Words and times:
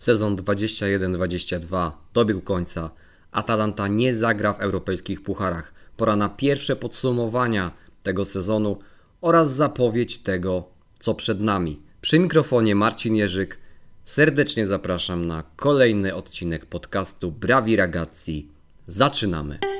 Sezon 0.00 0.36
21-22 0.36 1.90
dobiegł 2.14 2.40
końca. 2.40 2.90
Atalanta 3.32 3.88
nie 3.88 4.14
zagra 4.14 4.52
w 4.52 4.60
europejskich 4.60 5.22
pucharach. 5.22 5.72
Pora 5.96 6.16
na 6.16 6.28
pierwsze 6.28 6.76
podsumowania 6.76 7.72
tego 8.02 8.24
sezonu 8.24 8.78
oraz 9.20 9.52
zapowiedź 9.52 10.18
tego, 10.18 10.64
co 10.98 11.14
przed 11.14 11.40
nami. 11.40 11.82
Przy 12.00 12.18
mikrofonie 12.18 12.74
Marcin 12.74 13.16
Jerzyk. 13.16 13.58
Serdecznie 14.04 14.66
zapraszam 14.66 15.26
na 15.26 15.42
kolejny 15.56 16.14
odcinek 16.14 16.66
podcastu 16.66 17.32
Brawi 17.32 17.76
Ragazzi. 17.76 18.48
Zaczynamy! 18.86 19.79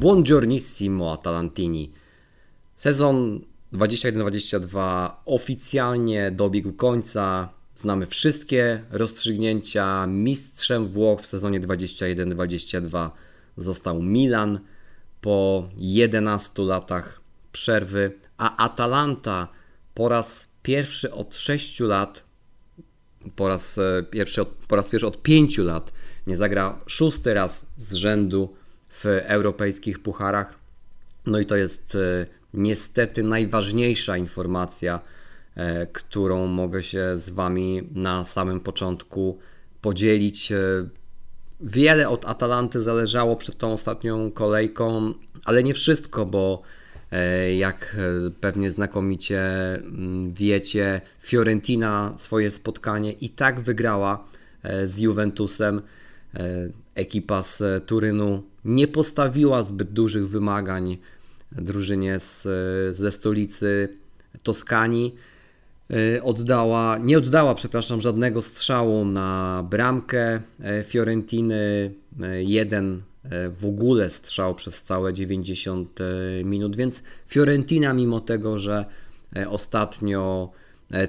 Buongiornissimo 0.00 1.12
Atalantini. 1.12 1.92
Sezon 2.76 3.40
21-22 3.72 5.10
oficjalnie 5.24 6.30
dobiegł 6.30 6.72
końca. 6.72 7.48
Znamy 7.74 8.06
wszystkie 8.06 8.84
rozstrzygnięcia. 8.90 10.06
Mistrzem 10.06 10.88
Włoch 10.88 11.20
w 11.20 11.26
sezonie 11.26 11.60
21-22 11.60 13.10
został 13.56 14.02
Milan 14.02 14.60
po 15.20 15.68
11 15.76 16.62
latach 16.62 17.20
przerwy, 17.52 18.12
a 18.36 18.64
Atalanta 18.64 19.48
po 19.94 20.08
raz 20.08 20.58
pierwszy 20.62 21.12
od 21.12 21.36
6 21.36 21.80
lat, 21.80 22.24
po 23.36 23.48
raz 23.48 23.78
e, 23.78 24.02
pierwszy 24.10 24.42
od, 24.42 24.48
po 24.48 24.76
raz 24.76 24.88
pierwszy 24.88 25.06
od 25.06 25.22
5 25.22 25.58
lat 25.58 25.92
nie 26.26 26.36
zagra 26.36 26.80
szósty 26.86 27.34
raz 27.34 27.66
z 27.76 27.94
rzędu 27.94 28.59
w 29.00 29.04
europejskich 29.06 29.98
pucharach. 29.98 30.58
No 31.26 31.38
i 31.38 31.46
to 31.46 31.56
jest 31.56 31.94
e, 31.94 32.26
niestety 32.54 33.22
najważniejsza 33.22 34.16
informacja, 34.16 35.00
e, 35.54 35.86
którą 35.86 36.46
mogę 36.46 36.82
się 36.82 37.18
z 37.18 37.30
Wami 37.30 37.88
na 37.94 38.24
samym 38.24 38.60
początku 38.60 39.38
podzielić. 39.80 40.52
E, 40.52 40.58
wiele 41.60 42.08
od 42.08 42.24
Atalanty 42.24 42.82
zależało 42.82 43.36
przed 43.36 43.58
tą 43.58 43.72
ostatnią 43.72 44.30
kolejką, 44.30 45.14
ale 45.44 45.62
nie 45.62 45.74
wszystko, 45.74 46.26
bo 46.26 46.62
jak 47.58 47.96
pewnie 48.40 48.70
znakomicie 48.70 49.40
mm, 49.74 50.32
wiecie, 50.32 51.00
Fiorentina 51.20 52.14
swoje 52.16 52.50
spotkanie 52.50 53.12
i 53.12 53.30
tak 53.30 53.60
wygrała 53.60 54.24
z 54.84 54.98
Juventusem. 54.98 55.82
Ekipa 57.00 57.42
z 57.42 57.86
Turynu 57.86 58.42
nie 58.64 58.88
postawiła 58.88 59.62
zbyt 59.62 59.92
dużych 59.92 60.28
wymagań 60.28 60.98
drużynie 61.52 62.18
z, 62.18 62.48
ze 62.96 63.12
stolicy 63.12 63.88
Toskanii. 64.42 65.14
Y, 66.16 66.22
oddała, 66.22 66.98
nie 66.98 67.18
oddała, 67.18 67.54
przepraszam, 67.54 68.00
żadnego 68.00 68.42
strzału 68.42 69.04
na 69.04 69.62
bramkę 69.70 70.40
e, 70.60 70.82
Fiorentiny. 70.82 71.94
E, 72.22 72.42
jeden 72.42 73.02
e, 73.24 73.50
w 73.50 73.66
ogóle 73.66 74.10
strzał 74.10 74.54
przez 74.54 74.82
całe 74.82 75.12
90 75.12 75.98
minut, 76.44 76.76
więc 76.76 77.02
Fiorentina, 77.28 77.92
mimo 77.92 78.20
tego, 78.20 78.58
że 78.58 78.84
ostatnio 79.48 80.50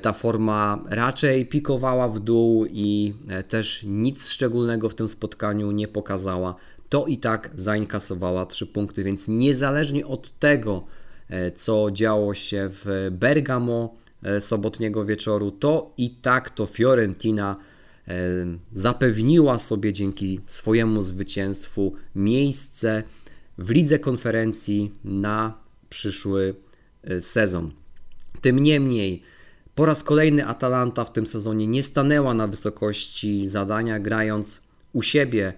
ta 0.02 0.14
forma 0.14 0.84
raczej 0.90 1.46
pikowała 1.46 2.10
w 2.10 2.20
dół 2.20 2.66
i 2.70 3.14
też 3.48 3.84
nic 3.88 4.28
szczególnego 4.28 4.90
w 4.90 4.96
tym 4.96 5.08
spotkaniu 5.08 5.72
nie 5.72 5.88
pokazała, 5.88 6.56
to 6.92 7.08
i 7.08 7.18
tak 7.18 7.50
zainkasowała 7.56 8.46
3 8.46 8.68
punkty, 8.68 9.04
więc 9.04 9.28
niezależnie 9.28 10.08
od 10.08 10.40
tego, 10.40 10.86
e, 11.30 11.52
co 11.52 11.92
działo 11.92 12.34
się 12.34 12.70
w 12.72 13.10
Bergamo 13.11 13.95
e, 14.23 14.42
sobotniego 14.42 15.05
wieczoru, 15.05 15.52
to 15.52 15.94
i 15.98 16.10
tak 16.10 16.50
to 16.50 16.66
Fiorentina 16.66 17.55
e, 18.08 18.14
zapewniła 18.73 19.60
sobie 19.60 19.94
dzięki 19.94 20.39
swojemu 20.48 21.04
zwycięstwu 21.04 21.94
miejsce 22.16 23.04
w 23.58 23.70
lidze 23.70 24.00
konferencji 24.00 24.92
na 25.04 25.58
przyszły 25.89 26.55
sezon. 27.20 27.72
Tym 28.42 28.60
niemniej, 28.60 29.23
po 29.76 29.86
raz 29.86 30.04
kolejny 30.04 30.45
Atalanta 30.45 31.05
w 31.05 31.14
tym 31.14 31.26
sezonie 31.26 31.67
nie 31.67 31.83
stanęła 31.83 32.33
na 32.33 32.48
wysokości 32.48 33.48
zadania, 33.48 33.99
grając 33.99 34.61
u 34.93 35.02
siebie 35.02 35.54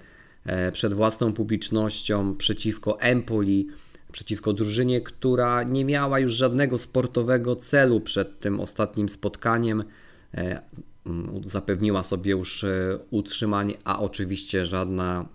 E, 0.46 0.72
przed 0.72 0.94
własną 0.94 1.34
publicznością 1.34 2.36
przeciwko 2.36 3.00
Empoli, 3.02 3.68
przeciwko 4.12 4.54
drużynie, 4.54 5.02
która 5.02 5.64
nie 5.64 5.86
miała 5.86 6.20
już 6.20 6.34
żadnego 6.34 6.78
sportowego 6.78 7.56
celu 7.56 8.02
przed 8.02 8.40
tym 8.40 8.60
ostatnim 8.60 9.10
spotkaniem. 9.10 9.84
E, 10.34 10.62
zapewniła 11.46 12.04
sobie 12.04 12.32
już 12.32 12.64
e, 12.64 12.98
utrzymanie, 13.10 13.74
a 13.84 14.00
oczywiście 14.00 14.66
żadna 14.66 15.26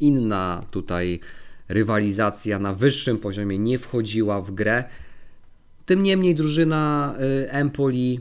inna 0.00 0.64
tutaj 0.70 1.20
rywalizacja 1.68 2.58
na 2.58 2.74
wyższym 2.74 3.18
poziomie 3.18 3.58
nie 3.58 3.78
wchodziła 3.78 4.42
w 4.42 4.50
grę. 4.50 4.84
Tym 5.86 6.02
niemniej 6.02 6.34
drużyna 6.34 7.14
Empoli 7.48 8.20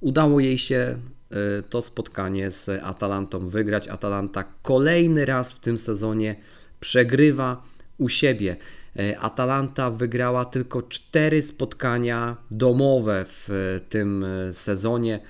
udało 0.00 0.40
jej 0.40 0.58
się 0.58 0.98
Y, 1.32 1.62
to 1.62 1.82
spotkanie 1.82 2.50
z 2.50 2.68
Atalantą 2.68 3.48
wygrać. 3.48 3.88
Atalanta 3.88 4.44
kolejny 4.62 5.26
raz 5.26 5.52
w 5.52 5.60
tym 5.60 5.78
sezonie 5.78 6.36
przegrywa 6.80 7.62
u 7.98 8.08
siebie. 8.08 8.56
Y, 9.00 9.18
Atalanta 9.18 9.90
wygrała 9.90 10.44
tylko 10.44 10.82
cztery 10.82 11.42
spotkania 11.42 12.36
domowe 12.50 13.24
w 13.28 13.48
tym 13.88 14.24
sezonie. 14.52 15.20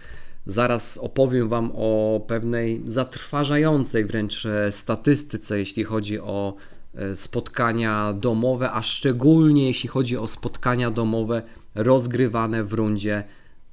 Zaraz 0.46 0.98
opowiem 0.98 1.48
Wam 1.48 1.72
o 1.74 2.20
pewnej 2.28 2.82
zatrważającej 2.86 4.04
wręcz 4.04 4.46
statystyce, 4.70 5.58
jeśli 5.58 5.84
chodzi 5.84 6.20
o 6.20 6.54
y, 6.56 6.81
spotkania 7.14 8.12
domowe, 8.12 8.72
a 8.72 8.82
szczególnie 8.82 9.66
jeśli 9.66 9.88
chodzi 9.88 10.18
o 10.18 10.26
spotkania 10.26 10.90
domowe 10.90 11.42
rozgrywane 11.74 12.64
w 12.64 12.72
rundzie 12.72 13.24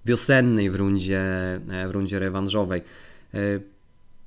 wiosennej 0.06 0.70
w 0.70 0.76
rundzie, 0.76 1.22
e, 1.70 1.88
w 1.88 1.92
rundzie 1.92 2.20
rewanżowej. 2.20 2.82
E, 2.82 3.60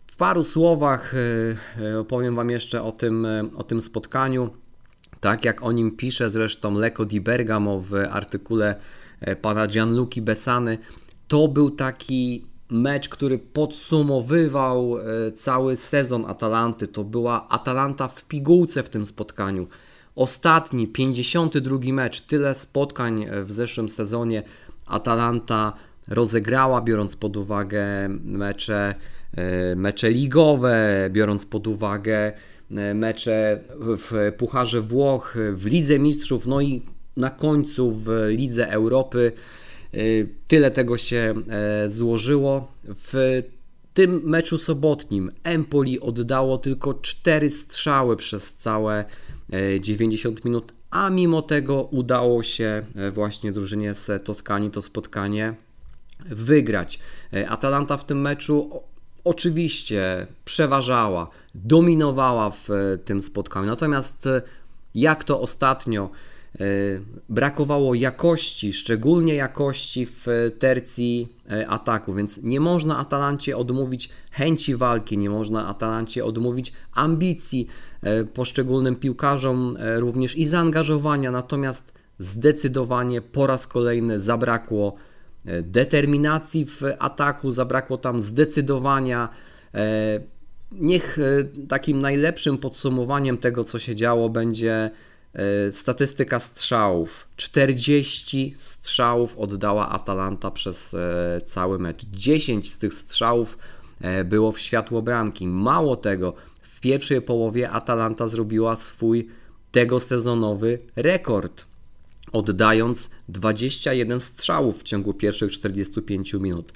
w 0.06 0.16
paru 0.16 0.44
słowach 0.44 1.14
e, 1.80 1.98
opowiem 1.98 2.36
Wam 2.36 2.50
jeszcze 2.50 2.82
o 2.82 2.92
tym, 2.92 3.26
o 3.56 3.62
tym 3.64 3.82
spotkaniu. 3.82 4.50
Tak 5.20 5.44
jak 5.44 5.62
o 5.62 5.72
nim 5.72 5.96
pisze 5.96 6.30
zresztą 6.30 6.74
Leko 6.74 7.04
di 7.04 7.20
Bergamo 7.20 7.80
w 7.80 7.94
artykule 8.10 8.76
pana 9.42 9.66
Gianluki 9.66 10.22
Besany, 10.22 10.78
to 11.28 11.48
był 11.48 11.70
taki 11.70 12.46
mecz, 12.72 13.08
który 13.08 13.38
podsumowywał 13.38 14.96
cały 15.34 15.76
sezon 15.76 16.24
Atalanty. 16.26 16.88
To 16.88 17.04
była 17.04 17.48
Atalanta 17.48 18.08
w 18.08 18.24
pigułce 18.24 18.82
w 18.82 18.88
tym 18.88 19.04
spotkaniu. 19.06 19.66
Ostatni, 20.16 20.88
52 20.88 21.78
mecz, 21.92 22.20
tyle 22.20 22.54
spotkań 22.54 23.26
w 23.44 23.52
zeszłym 23.52 23.88
sezonie 23.88 24.42
Atalanta 24.86 25.72
rozegrała, 26.08 26.80
biorąc 26.80 27.16
pod 27.16 27.36
uwagę 27.36 28.08
mecze, 28.24 28.94
e, 29.36 29.76
mecze 29.76 30.10
ligowe, 30.10 31.08
biorąc 31.12 31.46
pod 31.46 31.66
uwagę 31.66 32.32
e, 32.70 32.94
mecze 32.94 33.60
w 33.78 34.32
Pucharze 34.38 34.80
Włoch, 34.80 35.36
w 35.54 35.66
Lidze 35.66 35.98
Mistrzów, 35.98 36.46
no 36.46 36.60
i 36.60 36.82
na 37.16 37.30
końcu 37.30 37.92
w 37.92 38.08
Lidze 38.28 38.70
Europy. 38.70 39.32
E, 39.94 39.98
tyle 40.48 40.70
tego 40.70 40.98
się 40.98 41.34
złożyło. 41.86 42.72
W 42.84 43.42
tym 43.94 44.20
meczu 44.24 44.58
sobotnim 44.58 45.32
Empoli 45.42 46.00
oddało 46.00 46.58
tylko 46.58 46.94
4 46.94 47.50
strzały 47.50 48.16
przez 48.16 48.56
całe 48.56 49.04
90 49.80 50.44
minut, 50.44 50.72
a 50.92 51.10
mimo 51.10 51.42
tego 51.42 51.82
udało 51.82 52.42
się 52.42 52.82
e, 52.96 53.10
właśnie 53.10 53.52
drużynie 53.52 53.94
z 53.94 54.24
Toskanii 54.24 54.70
to 54.70 54.82
spotkanie 54.82 55.54
wygrać. 56.26 56.98
E, 57.32 57.48
Atalanta 57.48 57.96
w 57.96 58.06
tym 58.06 58.20
meczu 58.20 58.82
oczywiście 59.24 60.26
przeważała, 60.44 61.30
dominowała 61.54 62.50
w 62.50 62.70
e, 62.70 62.98
tym 62.98 63.20
spotkaniu. 63.20 63.66
Natomiast 63.66 64.28
jak 64.94 65.24
to 65.24 65.40
ostatnio 65.40 66.10
brakowało 67.28 67.94
jakości, 67.94 68.72
szczególnie 68.72 69.34
jakości 69.34 70.06
w 70.06 70.26
tercji 70.58 71.36
ataku, 71.68 72.14
więc 72.14 72.42
nie 72.42 72.60
można 72.60 72.98
Atalancie 72.98 73.56
odmówić 73.56 74.08
chęci 74.30 74.76
walki, 74.76 75.18
nie 75.18 75.30
można 75.30 75.68
Atalancie 75.68 76.24
odmówić 76.24 76.72
ambicji 76.94 77.68
E, 78.02 78.24
poszczególnym 78.24 78.96
piłkarzom 78.96 79.76
e, 79.80 80.00
również 80.00 80.36
i 80.36 80.44
zaangażowania, 80.44 81.30
natomiast 81.30 81.94
zdecydowanie 82.18 83.22
po 83.22 83.46
raz 83.46 83.66
kolejny 83.66 84.20
zabrakło 84.20 84.94
e, 85.44 85.62
determinacji 85.62 86.66
w 86.66 86.82
ataku, 86.98 87.50
zabrakło 87.50 87.98
tam 87.98 88.22
zdecydowania. 88.22 89.28
Niech 90.72 91.18
takim 91.68 91.98
najlepszym 91.98 92.58
podsumowaniem 92.58 93.38
tego, 93.38 93.64
co 93.64 93.78
się 93.78 93.94
działo, 93.94 94.28
będzie 94.28 94.90
statystyka 95.70 96.40
strzałów. 96.40 97.28
40 97.36 98.54
strzałów 98.58 99.38
oddała 99.38 99.88
Atalanta 99.88 100.50
przez 100.50 100.96
cały 101.44 101.78
mecz. 101.78 102.04
10 102.12 102.72
z 102.72 102.78
tych 102.78 102.94
strzałów 102.94 103.58
było 104.24 104.52
w 104.52 104.60
światło 104.60 105.02
bramki. 105.02 105.46
Mało 105.46 105.96
tego, 105.96 106.34
w 106.62 106.80
pierwszej 106.80 107.22
połowie 107.22 107.70
Atalanta 107.70 108.28
zrobiła 108.28 108.76
swój 108.76 109.28
tego 109.72 110.00
sezonowy 110.00 110.78
rekord, 110.96 111.64
oddając 112.32 113.10
21 113.28 114.20
strzałów 114.20 114.80
w 114.80 114.82
ciągu 114.82 115.14
pierwszych 115.14 115.52
45 115.52 116.34
minut. 116.34 116.72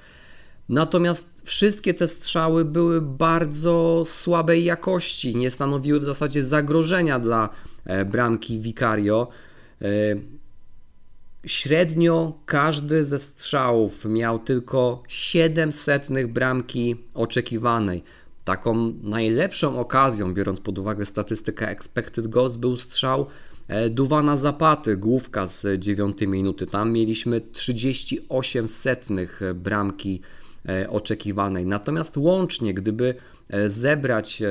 Natomiast 0.68 1.42
wszystkie 1.44 1.94
te 1.94 2.08
strzały 2.08 2.64
były 2.64 3.00
bardzo 3.00 4.04
słabej 4.06 4.64
jakości, 4.64 5.36
nie 5.36 5.50
stanowiły 5.50 6.00
w 6.00 6.04
zasadzie 6.04 6.42
zagrożenia 6.42 7.18
dla 7.18 7.44
e, 7.44 7.48
bramki 8.06 8.60
Vicario. 8.60 9.28
E, 9.82 9.86
średnio 11.46 12.38
każdy 12.46 13.04
ze 13.04 13.18
strzałów 13.18 14.04
miał 14.04 14.38
tylko 14.38 15.02
700 15.08 16.08
bramki 16.28 16.96
oczekiwanej. 17.14 18.02
Taką 18.44 18.92
najlepszą 19.02 19.80
okazją, 19.80 20.34
biorąc 20.34 20.60
pod 20.60 20.78
uwagę 20.78 21.06
statystykę 21.06 21.68
expected 21.68 22.26
goals, 22.26 22.56
był 22.56 22.76
strzał 22.76 23.26
e, 23.68 23.90
Duwana 23.90 24.36
Zapaty, 24.36 24.96
główka 24.96 25.48
z 25.48 25.80
9 25.80 26.20
minuty. 26.20 26.66
Tam 26.66 26.92
mieliśmy 26.92 27.40
38 27.40 28.68
setnych 28.68 29.40
bramki 29.54 30.20
e, 30.68 30.90
oczekiwanej. 30.90 31.66
Natomiast 31.66 32.16
łącznie, 32.16 32.74
gdyby 32.74 33.14
e, 33.14 33.35
zebrać 33.66 34.42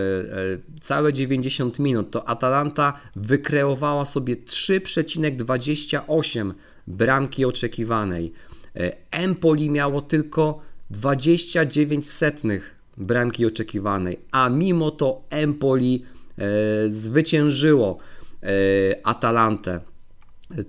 całe 0.82 1.14
90 1.14 1.80
minut, 1.80 2.12
to 2.12 2.30
Atalanta 2.30 3.00
wykreowała 3.16 4.06
sobie 4.06 4.36
3,28 4.36 6.54
bramki 6.88 7.46
oczekiwanej. 7.46 8.34
Empoli 9.12 9.70
miało 9.70 10.02
tylko 10.02 10.62
29 10.90 12.10
setnych 12.10 12.76
bramki 12.98 13.46
oczekiwanej, 13.46 14.20
a 14.32 14.50
mimo 14.50 14.92
to 14.92 15.24
Empoli 15.30 16.06
e, 16.38 16.44
zwyciężyło 16.90 17.98
e, 18.44 18.48
Atalantę. 19.04 19.80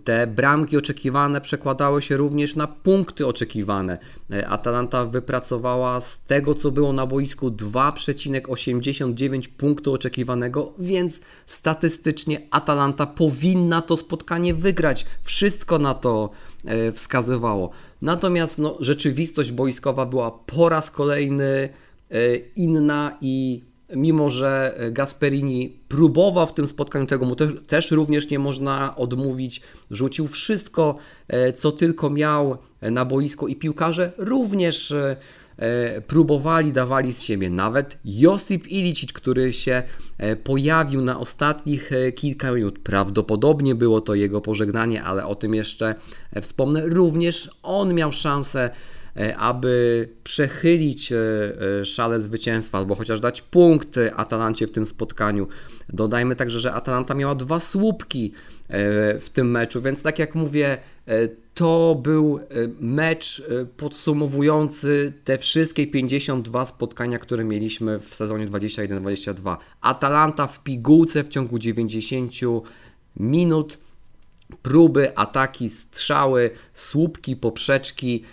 Te 0.04 0.26
bramki 0.26 0.76
oczekiwane 0.76 1.40
przekładały 1.40 2.02
się 2.02 2.16
również 2.16 2.56
na 2.56 2.66
punkty 2.66 3.26
oczekiwane. 3.26 3.98
E, 4.32 4.48
Atalanta 4.48 5.06
wypracowała 5.06 6.00
z 6.00 6.24
tego, 6.24 6.54
co 6.54 6.70
było 6.70 6.92
na 6.92 7.06
boisku 7.06 7.50
2,89 7.50 9.48
punktu 9.48 9.92
oczekiwanego, 9.92 10.72
więc 10.78 11.20
statystycznie 11.46 12.40
Atalanta 12.50 13.06
powinna 13.06 13.82
to 13.82 13.96
spotkanie 13.96 14.54
wygrać. 14.54 15.06
Wszystko 15.22 15.78
na 15.78 15.94
to 15.94 16.30
e, 16.64 16.92
wskazywało. 16.92 17.70
Natomiast 18.02 18.58
no, 18.58 18.76
rzeczywistość 18.80 19.52
boiskowa 19.52 20.06
była 20.06 20.30
po 20.30 20.68
raz 20.68 20.90
kolejny 20.90 21.68
E, 22.10 22.36
inna 22.56 23.18
i 23.20 23.62
mimo, 23.94 24.30
że 24.30 24.78
Gasperini 24.92 25.76
próbował 25.88 26.46
w 26.46 26.54
tym 26.54 26.66
spotkaniu, 26.66 27.06
tego 27.06 27.26
mu 27.26 27.36
też, 27.36 27.50
też 27.66 27.90
również 27.90 28.30
nie 28.30 28.38
można 28.38 28.96
odmówić, 28.96 29.62
rzucił 29.90 30.28
wszystko, 30.28 30.98
e, 31.28 31.52
co 31.52 31.72
tylko 31.72 32.10
miał 32.10 32.56
na 32.82 33.04
boisko 33.04 33.48
i 33.48 33.56
piłkarze 33.56 34.12
również 34.18 34.92
e, 34.92 35.16
próbowali, 36.06 36.72
dawali 36.72 37.12
z 37.12 37.22
siebie. 37.22 37.50
Nawet 37.50 37.98
Josip 38.04 38.68
Ilicic, 38.68 39.12
który 39.12 39.52
się 39.52 39.82
pojawił 40.44 41.00
na 41.00 41.20
ostatnich 41.20 41.90
kilka 42.14 42.52
minut, 42.52 42.78
prawdopodobnie 42.78 43.74
było 43.74 44.00
to 44.00 44.14
jego 44.14 44.40
pożegnanie, 44.40 45.02
ale 45.02 45.26
o 45.26 45.34
tym 45.34 45.54
jeszcze 45.54 45.94
wspomnę, 46.42 46.86
również 46.86 47.50
on 47.62 47.94
miał 47.94 48.12
szansę 48.12 48.70
E, 48.70 48.70
aby 49.36 50.08
przechylić 50.24 51.12
e, 51.12 51.16
e, 51.80 51.84
szale 51.84 52.20
zwycięstwa 52.20 52.78
albo 52.78 52.94
chociaż 52.94 53.20
dać 53.20 53.42
punkt 53.42 53.98
Atalancie 54.16 54.66
w 54.66 54.70
tym 54.70 54.86
spotkaniu. 54.86 55.48
Dodajmy 55.88 56.36
także, 56.36 56.60
że 56.60 56.72
Atalanta 56.72 57.14
miała 57.14 57.34
dwa 57.34 57.60
słupki 57.60 58.32
w 59.20 59.26
tym 59.32 59.50
meczu, 59.50 59.82
więc 59.82 60.02
tak 60.02 60.18
jak 60.18 60.34
mówię, 60.34 60.78
to 61.54 62.00
był 62.02 62.40
mecz 62.80 63.42
podsumowujący 63.76 65.12
te 65.24 65.38
wszystkie 65.38 65.86
52 65.86 66.64
spotkania, 66.64 67.18
które 67.18 67.44
mieliśmy 67.44 68.00
w 68.00 68.14
sezonie 68.14 68.46
21-22. 68.46 69.56
Atalanta 69.80 70.46
w 70.46 70.62
pigułce 70.62 71.24
w 71.24 71.28
ciągu 71.28 71.58
90 71.58 72.32
minut, 73.16 73.78
próby, 74.62 75.16
ataki, 75.16 75.68
strzały, 75.68 76.50
słupki, 76.74 77.36
poprzeczki 77.36 78.24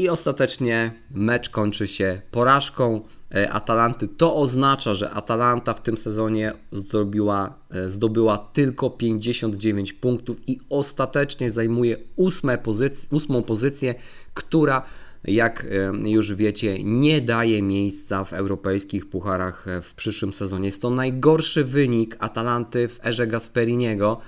i 0.00 0.08
ostatecznie 0.08 0.92
mecz 1.10 1.50
kończy 1.50 1.86
się 1.86 2.20
porażką 2.30 3.00
e, 3.34 3.52
Atalanty. 3.52 4.08
To 4.08 4.36
oznacza, 4.36 4.94
że 4.94 5.10
Atalanta 5.10 5.74
w 5.74 5.82
tym 5.82 5.96
sezonie 5.96 6.52
zdobyła, 6.72 7.58
e, 7.70 7.88
zdobyła 7.88 8.38
tylko 8.38 8.90
59 8.90 9.92
punktów 9.92 10.48
i 10.48 10.58
ostatecznie 10.70 11.50
zajmuje 11.50 11.96
ósmą 12.16 12.58
pozycję, 12.58 13.08
ósmą 13.12 13.42
pozycję, 13.42 13.94
która 14.34 14.82
jak 15.24 15.66
e, 16.04 16.10
już 16.10 16.34
wiecie, 16.34 16.84
nie 16.84 17.20
daje 17.20 17.62
miejsca 17.62 18.24
w 18.24 18.32
europejskich 18.32 19.10
pucharach 19.10 19.66
w 19.82 19.94
przyszłym 19.94 20.32
sezonie. 20.32 20.66
Jest 20.66 20.82
to 20.82 20.90
najgorszy 20.90 21.64
wynik 21.64 22.16
Atalanty 22.18 22.88
w 22.88 23.06
erze 23.06 23.26
Gasperiniego. 23.26 24.20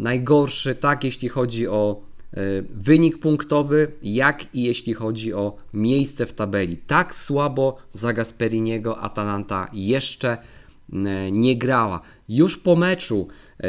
Najgorszy, 0.00 0.74
tak, 0.74 1.04
jeśli 1.04 1.28
chodzi 1.28 1.68
o 1.68 2.13
wynik 2.70 3.18
punktowy, 3.18 3.92
jak 4.02 4.54
i 4.54 4.62
jeśli 4.62 4.94
chodzi 4.94 5.34
o 5.34 5.56
miejsce 5.72 6.26
w 6.26 6.32
tabeli. 6.32 6.76
Tak 6.76 7.14
słabo 7.14 7.76
za 7.90 8.12
Gasperiniego 8.12 8.98
Atalanta 8.98 9.68
jeszcze 9.72 10.30
e, 10.32 11.32
nie 11.32 11.58
grała. 11.58 12.00
Już 12.28 12.58
po 12.58 12.76
meczu 12.76 13.28
e, 13.60 13.66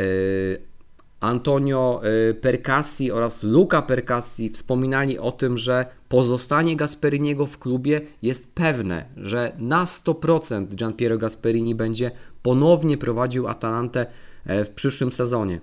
Antonio 1.20 2.02
Percassi 2.42 3.12
oraz 3.12 3.44
Luca 3.44 3.82
Percassi 3.82 4.50
wspominali 4.50 5.20
o 5.20 5.32
tym, 5.32 5.58
że 5.58 5.86
pozostanie 6.10 6.76
Gasperiniego 6.76 7.46
w 7.46 7.60
klubie 7.60 8.02
jest 8.22 8.56
pewne, 8.56 9.06
że 9.18 9.56
na 9.58 9.86
100% 9.86 10.76
Gianpiero 10.76 11.18
Gasperini 11.18 11.76
będzie 11.76 12.12
ponownie 12.42 12.98
prowadził 12.98 13.48
Atalantę 13.48 14.06
w 14.46 14.70
przyszłym 14.76 15.12
sezonie. 15.12 15.62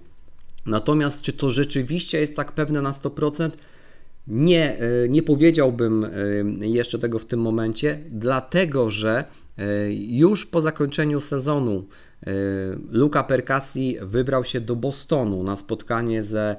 Natomiast 0.67 1.21
czy 1.21 1.33
to 1.33 1.51
rzeczywiście 1.51 2.21
jest 2.21 2.37
tak 2.37 2.53
pewne 2.53 2.83
na 2.83 2.91
100%? 2.91 3.51
Nie, 4.27 4.79
e, 4.79 5.09
nie 5.09 5.23
powiedziałbym 5.23 6.05
e, 6.05 6.09
jeszcze 6.69 6.99
tego 6.99 7.19
w 7.19 7.25
tym 7.25 7.41
momencie, 7.41 7.99
dlatego 8.11 8.91
że 8.91 9.25
e, 9.59 9.93
już 9.93 10.47
po 10.47 10.61
zakończeniu 10.61 11.21
sezonu 11.21 11.87
Luca 12.91 13.25
Percassi 13.25 13.97
wybrał 14.03 14.45
się 14.45 14.61
do 14.61 14.77
Bostonu 14.77 15.43
na 15.43 15.57
spotkanie 15.57 16.23
ze 16.23 16.57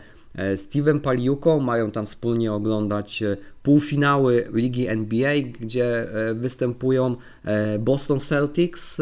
Steven 0.55 0.99
Paliuką. 0.99 1.59
Mają 1.59 1.91
tam 1.91 2.05
wspólnie 2.05 2.53
oglądać 2.53 3.23
półfinały 3.63 4.47
Ligi 4.53 4.87
NBA, 4.87 5.33
gdzie 5.59 6.07
występują 6.33 7.15
Boston 7.79 8.19
Celtics. 8.19 9.01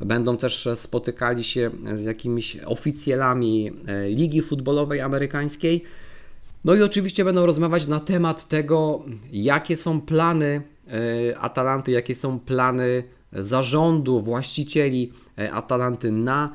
Będą 0.00 0.36
też 0.36 0.68
spotykali 0.74 1.44
się 1.44 1.70
z 1.94 2.04
jakimiś 2.04 2.56
oficjalami 2.56 3.72
e, 3.86 4.08
Ligi 4.08 4.42
Futbolowej 4.42 5.00
Amerykańskiej. 5.00 5.82
No 6.64 6.74
i 6.74 6.82
oczywiście 6.82 7.24
będą 7.24 7.46
rozmawiać 7.46 7.86
na 7.86 8.00
temat 8.00 8.48
tego, 8.48 9.04
jakie 9.32 9.76
są 9.76 10.00
plany 10.00 10.62
e, 11.32 11.38
Atalanty, 11.38 11.92
jakie 11.92 12.14
są 12.14 12.38
plany 12.40 13.04
zarządu, 13.32 14.20
właścicieli 14.20 15.12
e, 15.38 15.52
Atalanty 15.52 16.12
na 16.12 16.52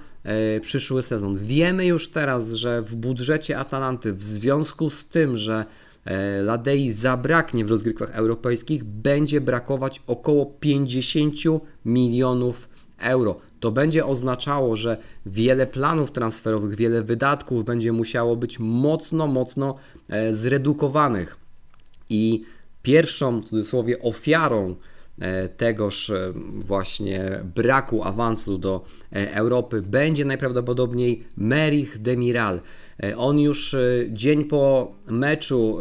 przyszły 0.62 1.04
sezon. 1.04 1.38
Wiemy 1.38 1.86
już 1.86 2.10
teraz, 2.10 2.52
że 2.52 2.82
w 2.82 2.96
budżecie 2.96 3.60
Atalanty, 3.60 4.14
w 4.14 4.24
związku 4.24 4.90
z 4.90 5.08
tym, 5.08 5.38
że 5.38 5.66
Ladei 6.44 6.92
zabraknie 6.92 7.66
w 7.66 7.70
rozgrywkach 7.70 8.12
europejskich, 8.12 8.84
będzie 8.84 9.42
brakować 9.42 10.02
około 10.08 10.46
50 10.46 11.36
milionów 11.86 12.70
euro. 13.02 13.40
To 13.60 13.72
będzie 13.72 14.06
oznaczało, 14.06 14.76
że 14.76 14.98
wiele 15.26 15.68
planów 15.68 16.12
transferowych, 16.12 16.76
wiele 16.76 17.04
wydatków 17.04 17.66
będzie 17.66 17.92
musiało 17.92 18.36
być 18.36 18.60
mocno, 18.60 19.28
mocno 19.28 19.76
e, 20.10 20.34
zredukowanych. 20.34 21.38
I 22.10 22.46
pierwszą, 22.82 23.42
w 23.42 23.44
cudzysłowie, 23.44 24.02
ofiarą 24.02 24.76
e, 25.20 25.50
tegoż 25.50 26.10
e, 26.10 26.34
właśnie 26.56 27.44
braku 27.56 28.04
awansu 28.04 28.58
do 28.58 28.86
Europy 29.12 29.82
będzie 29.82 30.26
najprawdopodobniej 30.26 31.24
Merich 31.38 32.02
Demiral. 32.02 32.62
On 33.18 33.40
już 33.40 33.76
dzień 34.10 34.46
po 34.46 34.92
meczu 35.08 35.78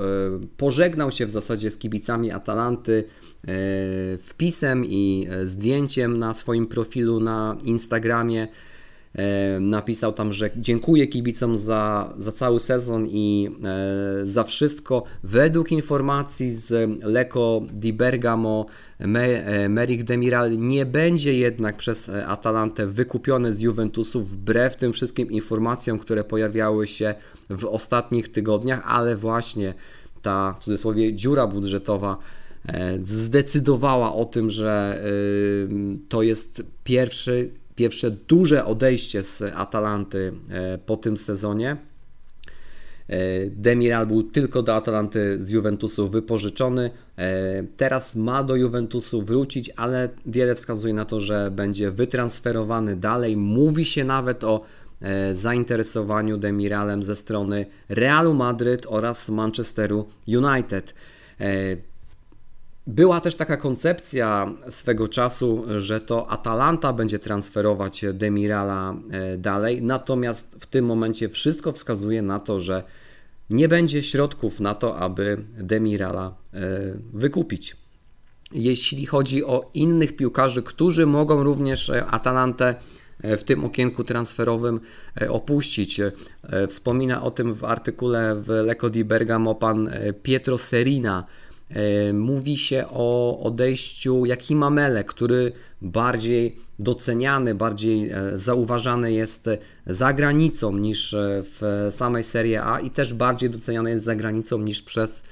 pożegnał 0.57 1.11
się 1.11 1.27
w 1.27 1.31
zasadzie 1.31 1.71
z 1.71 1.79
kibicami 1.79 2.31
Atalanty 2.31 3.05
E, 3.49 4.19
wpisem 4.19 4.85
i 4.85 5.27
e, 5.31 5.47
zdjęciem 5.47 6.19
na 6.19 6.35
swoim 6.35 6.67
profilu 6.67 7.21
na 7.21 7.57
Instagramie. 7.65 8.49
napisał 9.61 10.13
tam, 10.13 10.33
że 10.33 10.51
dziękuję 10.57 11.07
kibicom 11.07 11.59
za, 11.59 12.15
za 12.19 12.33
cały 12.33 12.61
sezon 12.61 13.07
i 13.09 13.51
za 14.25 14.45
wszystko. 14.45 15.05
Według 15.23 15.73
informacji 15.73 16.55
z 16.55 16.91
Lecco 17.03 17.63
di 17.73 17.93
Bergamo, 17.93 18.67
Merrick 19.69 20.05
Demiral 20.05 20.59
nie 20.59 20.87
będzie 20.87 21.35
jednak 21.35 21.77
przez 21.77 22.09
Atalantę 22.09 22.87
wykupiony 22.87 23.55
z 23.55 23.61
Juventusu 23.61 24.23
wbrew 24.23 24.77
tym 24.77 24.93
wszystkim 24.93 25.31
informacjom, 25.31 25.99
które 25.99 26.25
pojawiały 26.25 26.87
się 26.87 27.15
w 27.51 27.65
ostatnich 27.65 28.29
tygodniach, 28.29 28.83
ale 28.85 29.17
właśnie 29.17 29.75
ta 30.23 30.53
w 30.53 30.65
cudzysłowie 30.65 31.15
dziura 31.15 31.47
budżetowa 31.47 32.19
e, 32.67 32.99
zdecydowała 33.03 34.15
o 34.15 34.25
tym, 34.25 34.51
że 34.51 35.03
e, 35.05 35.09
to 36.09 36.23
jest 36.23 36.63
pierwszy, 36.85 37.51
pierwsze 37.75 38.11
duże 38.11 38.65
odejście 38.65 39.23
z 39.23 39.43
Atalanty 39.43 40.33
e, 40.51 40.79
po 40.79 40.97
tym 40.97 41.17
sezonie. 41.17 41.77
Demiral 43.51 44.07
był 44.07 44.23
tylko 44.23 44.63
do 44.63 44.75
Atalanty 44.75 45.39
z 45.41 45.51
Juventusu 45.51 46.09
wypożyczony. 46.09 46.91
Teraz 47.77 48.17
ma 48.17 48.45
do 48.45 48.57
Juventusu 48.57 49.23
wrócić, 49.23 49.71
ale 49.77 50.09
wiele 50.27 50.55
wskazuje 50.55 50.95
na 50.95 51.05
to, 51.05 51.21
że 51.21 51.51
będzie 51.51 51.91
wytransferowany 51.91 52.97
dalej. 52.97 53.37
Mówi 53.37 53.85
się 53.85 54.05
nawet 54.05 54.45
o 54.45 54.65
E, 55.01 55.35
zainteresowaniu 55.35 56.37
Demiralem 56.37 57.03
ze 57.03 57.17
strony 57.17 57.67
Realu 57.89 58.35
Madryt 58.35 58.87
oraz 58.89 59.29
Manchesteru 59.29 60.09
United. 60.29 60.95
E, 61.41 61.77
była 62.87 63.21
też 63.21 63.35
taka 63.35 63.57
koncepcja 63.57 64.53
swego 64.71 65.09
czasu, 65.09 65.65
że 65.77 66.01
to 66.01 66.31
Atalanta 66.31 66.93
będzie 66.93 67.19
transferować 67.19 68.05
Demirala 68.13 68.95
e, 69.11 69.39
dalej, 69.39 69.83
natomiast 69.83 70.57
w 70.61 70.67
tym 70.67 70.85
momencie 70.85 71.29
wszystko 71.29 71.73
wskazuje 71.73 72.23
na 72.23 72.41
to, 72.41 72.61
że 72.61 72.83
nie 73.51 73.69
będzie 73.69 74.03
środków 74.03 74.61
na 74.61 74.75
to, 74.75 74.97
aby 74.97 75.45
Demirala 75.59 76.35
wykupić. 77.13 77.77
Jeśli 78.53 79.07
chodzi 79.07 79.45
o 79.45 79.71
innych 79.75 80.17
piłkarzy, 80.17 80.63
którzy 80.63 81.07
mogą 81.07 81.43
również 81.43 81.91
Atalantę 81.91 82.75
E, 83.23 83.37
w 83.37 83.45
tym 83.45 83.65
okienku 83.65 84.05
transferowym 84.05 84.81
e, 85.21 85.31
opuścić. 85.31 86.01
E, 86.01 86.13
wspomina 86.69 87.23
o 87.23 87.31
tym 87.31 87.55
w 87.55 87.65
artykule 87.65 88.37
w 88.37 88.49
Lecco 88.49 88.91
di 88.91 89.05
Bergamo 89.05 89.55
pan 89.55 89.91
Pietro 90.23 90.59
Serina. 90.59 91.25
Mówi 92.13 92.57
się 92.57 92.85
o 92.91 93.41
odejściu 93.43 94.27
Jakimamele, 94.27 95.05
który 95.05 95.53
bardziej 95.83 96.57
doceniany, 96.79 97.55
bardziej 97.55 98.11
zauważany 98.35 99.13
jest 99.13 99.49
za 99.87 100.13
granicą 100.13 100.77
niż 100.77 101.17
w 101.19 101.87
samej 101.91 102.25
Serie 102.25 102.63
A 102.63 102.81
i 102.81 102.91
też 102.91 103.15
bardziej 103.15 103.51
doceniany 103.51 103.91
jest 103.91 104.05
za 104.05 104.17
granicą 104.17 104.59
niż 104.59 104.83
przez 104.83 105.23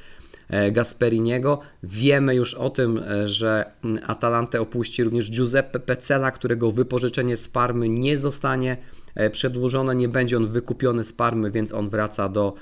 E, 0.48 0.72
Gasperiniego. 0.72 1.60
Wiemy 1.82 2.34
już 2.34 2.54
o 2.54 2.70
tym, 2.70 2.98
e, 2.98 3.28
że 3.28 3.70
Atalantę 4.06 4.60
opuści 4.60 5.04
również 5.04 5.30
Giuseppe 5.30 5.80
Pecela, 5.80 6.30
którego 6.30 6.72
wypożyczenie 6.72 7.36
z 7.36 7.48
Parmy 7.48 7.88
nie 7.88 8.16
zostanie 8.16 8.76
e, 9.14 9.30
przedłużone, 9.30 9.94
nie 9.94 10.08
będzie 10.08 10.36
on 10.36 10.46
wykupiony 10.46 11.04
z 11.04 11.12
Parmy, 11.12 11.50
więc 11.50 11.72
on 11.72 11.90
wraca 11.90 12.28
do, 12.28 12.54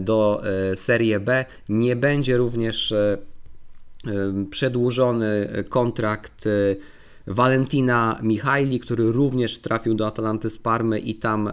do 0.00 0.42
Serie 0.74 1.20
B. 1.20 1.44
Nie 1.68 1.96
będzie 1.96 2.36
również 2.36 2.94
przedłużony 4.50 5.48
kontrakt 5.68 6.44
Valentina 7.26 8.18
Michaili, 8.22 8.80
który 8.80 9.12
również 9.12 9.58
trafił 9.58 9.94
do 9.94 10.06
Atalanty 10.06 10.50
z 10.50 10.58
Parmy 10.58 10.98
i 10.98 11.14
tam 11.14 11.50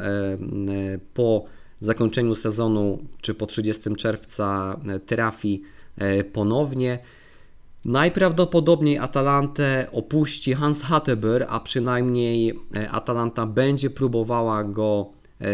po 1.14 1.46
zakończeniu 1.80 2.36
sezonu 2.36 3.00
czy 3.22 3.34
po 3.34 3.46
30 3.46 3.96
czerwca 3.96 4.80
e, 4.88 5.00
trafi 5.00 5.64
e, 5.98 6.24
ponownie. 6.24 7.00
Najprawdopodobniej 7.86 8.98
Atalantę 8.98 9.88
opuści 9.92 10.54
Hans 10.54 10.82
Hatteber, 10.82 11.46
a 11.50 11.60
przynajmniej 11.60 12.60
e, 12.76 12.90
Atalanta 12.92 13.46
będzie 13.46 13.90
próbowała 13.90 14.64
go 14.64 15.10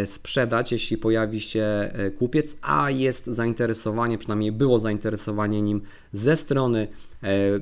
sprzedać, 0.05 0.71
jeśli 0.71 0.97
pojawi 0.97 1.41
się 1.41 1.93
kupiec, 2.17 2.57
a 2.61 2.91
jest 2.91 3.25
zainteresowanie, 3.25 4.17
przynajmniej 4.17 4.51
było 4.51 4.79
zainteresowanie 4.79 5.61
nim 5.61 5.81
ze 6.13 6.37
strony 6.37 6.87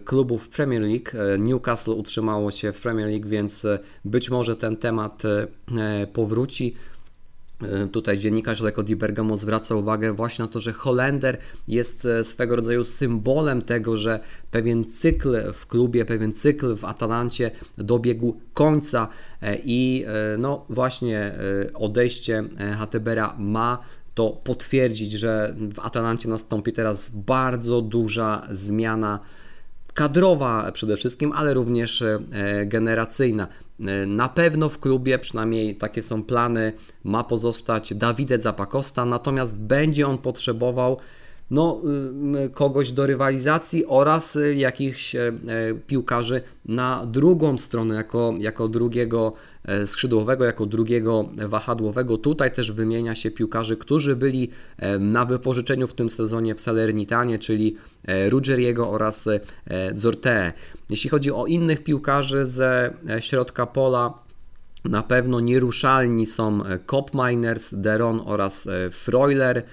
klubów 0.05 0.49
Premier 0.49 0.81
League. 0.81 1.39
Newcastle 1.39 1.91
utrzymało 1.91 2.51
się 2.51 2.71
w 2.71 2.81
Premier 2.81 3.07
League, 3.07 3.27
więc 3.27 3.65
być 4.05 4.29
może 4.29 4.55
ten 4.55 4.77
temat 4.77 5.23
powróci. 6.13 6.75
E, 7.63 7.87
tutaj 7.87 8.17
dziennikarz 8.17 8.61
Leko 8.61 8.83
Di 8.83 8.95
Bergamo 8.95 9.37
zwraca 9.37 9.75
uwagę 9.75 10.13
właśnie 10.13 10.45
na 10.45 10.51
to, 10.51 10.59
że 10.59 10.73
Holender 10.73 11.37
jest 11.67 12.05
e, 12.05 12.23
swego 12.23 12.55
rodzaju 12.55 12.83
symbolem 12.83 13.61
tego, 13.61 13.97
że 13.97 14.19
pewien 14.51 14.85
cykl 14.85 15.53
w 15.53 15.67
klubie, 15.67 16.05
pewien 16.05 16.33
cykl 16.33 16.75
w 16.75 16.85
Atalancie 16.85 17.51
dobiegł 17.77 18.37
końca 18.53 19.07
e, 19.41 19.57
i 19.65 20.05
no 20.37 20.65
właśnie 20.69 21.35
odejście 21.73 22.43
Hatebera 22.77 23.35
ma 23.39 23.77
to 24.13 24.29
potwierdzić, 24.43 25.11
że 25.11 25.55
w 25.75 25.79
Atalancie 25.79 26.29
nastąpi 26.29 26.73
teraz 26.73 27.09
bardzo 27.09 27.81
duża 27.81 28.47
zmiana 28.51 29.19
kadrowa 29.93 30.71
przede 30.71 30.97
wszystkim, 30.97 31.31
ale 31.31 31.53
również 31.53 32.03
generacyjna. 32.65 33.47
E, 33.79 34.05
na 34.05 34.29
pewno 34.29 34.69
w 34.69 34.79
klubie, 34.79 35.19
przynajmniej 35.19 35.75
takie 35.75 36.03
są 36.03 36.23
plany, 36.23 36.73
ma 37.03 37.23
pozostać 37.23 37.93
Dawide 37.93 38.39
Zapakosta, 38.39 39.05
natomiast 39.05 39.59
będzie 39.59 40.07
on 40.07 40.17
potrzebował 40.17 40.97
no, 41.53 41.81
y, 42.45 42.49
kogoś 42.49 42.91
do 42.91 43.05
rywalizacji 43.05 43.85
oraz 43.85 44.35
y, 44.35 44.55
jakichś 44.55 45.15
e, 45.15 45.31
piłkarzy 45.87 46.41
na 46.65 47.05
drugą 47.05 47.57
stronę, 47.57 47.95
jako, 47.95 48.33
jako 48.39 48.67
drugiego 48.67 49.33
e, 49.65 49.87
skrzydłowego, 49.87 50.45
jako 50.45 50.65
drugiego 50.65 51.29
wahadłowego. 51.47 52.17
Tutaj 52.17 52.51
też 52.51 52.71
wymienia 52.71 53.15
się 53.15 53.31
piłkarzy, 53.31 53.77
którzy 53.77 54.15
byli 54.15 54.49
na 54.99 55.25
wypożyczeniu 55.25 55.87
w 55.87 55.93
tym 55.93 56.09
sezonie 56.09 56.55
w 56.55 56.61
Salernitanie, 56.61 57.39
czyli 57.39 57.77
Ruggeriego 58.29 58.89
oraz 58.89 59.29
Zorte. 59.93 60.53
Jeśli 60.89 61.09
chodzi 61.09 61.31
o 61.31 61.45
innych 61.45 61.83
piłkarzy 61.83 62.45
ze 62.45 62.93
środka 63.19 63.65
pola, 63.65 64.13
na 64.85 65.03
pewno 65.03 65.39
nieruszalni 65.39 66.25
są 66.25 66.63
Cop 66.91 67.11
Miners, 67.13 67.73
Deron 67.73 68.21
oraz 68.25 68.69
Freuler. 68.91 69.63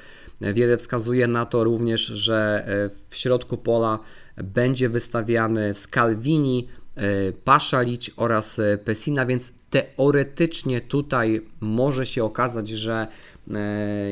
Wiele 0.41 0.77
wskazuje 0.77 1.27
na 1.27 1.47
to 1.47 1.65
również, 1.65 2.07
że 2.07 2.65
e, 2.67 2.91
w 3.09 3.17
środku 3.17 3.57
pola 3.57 3.99
będzie 4.37 4.89
wystawiany 4.89 5.75
Scalvini, 5.75 6.69
e, 6.95 7.33
Paszalić 7.33 8.11
oraz 8.17 8.59
e, 8.59 8.79
Pesina, 8.79 9.27
więc 9.27 9.53
teoretycznie 9.71 10.81
tutaj 10.81 11.43
może 11.61 12.07
się 12.07 12.25
okazać, 12.25 12.69
że 12.69 13.07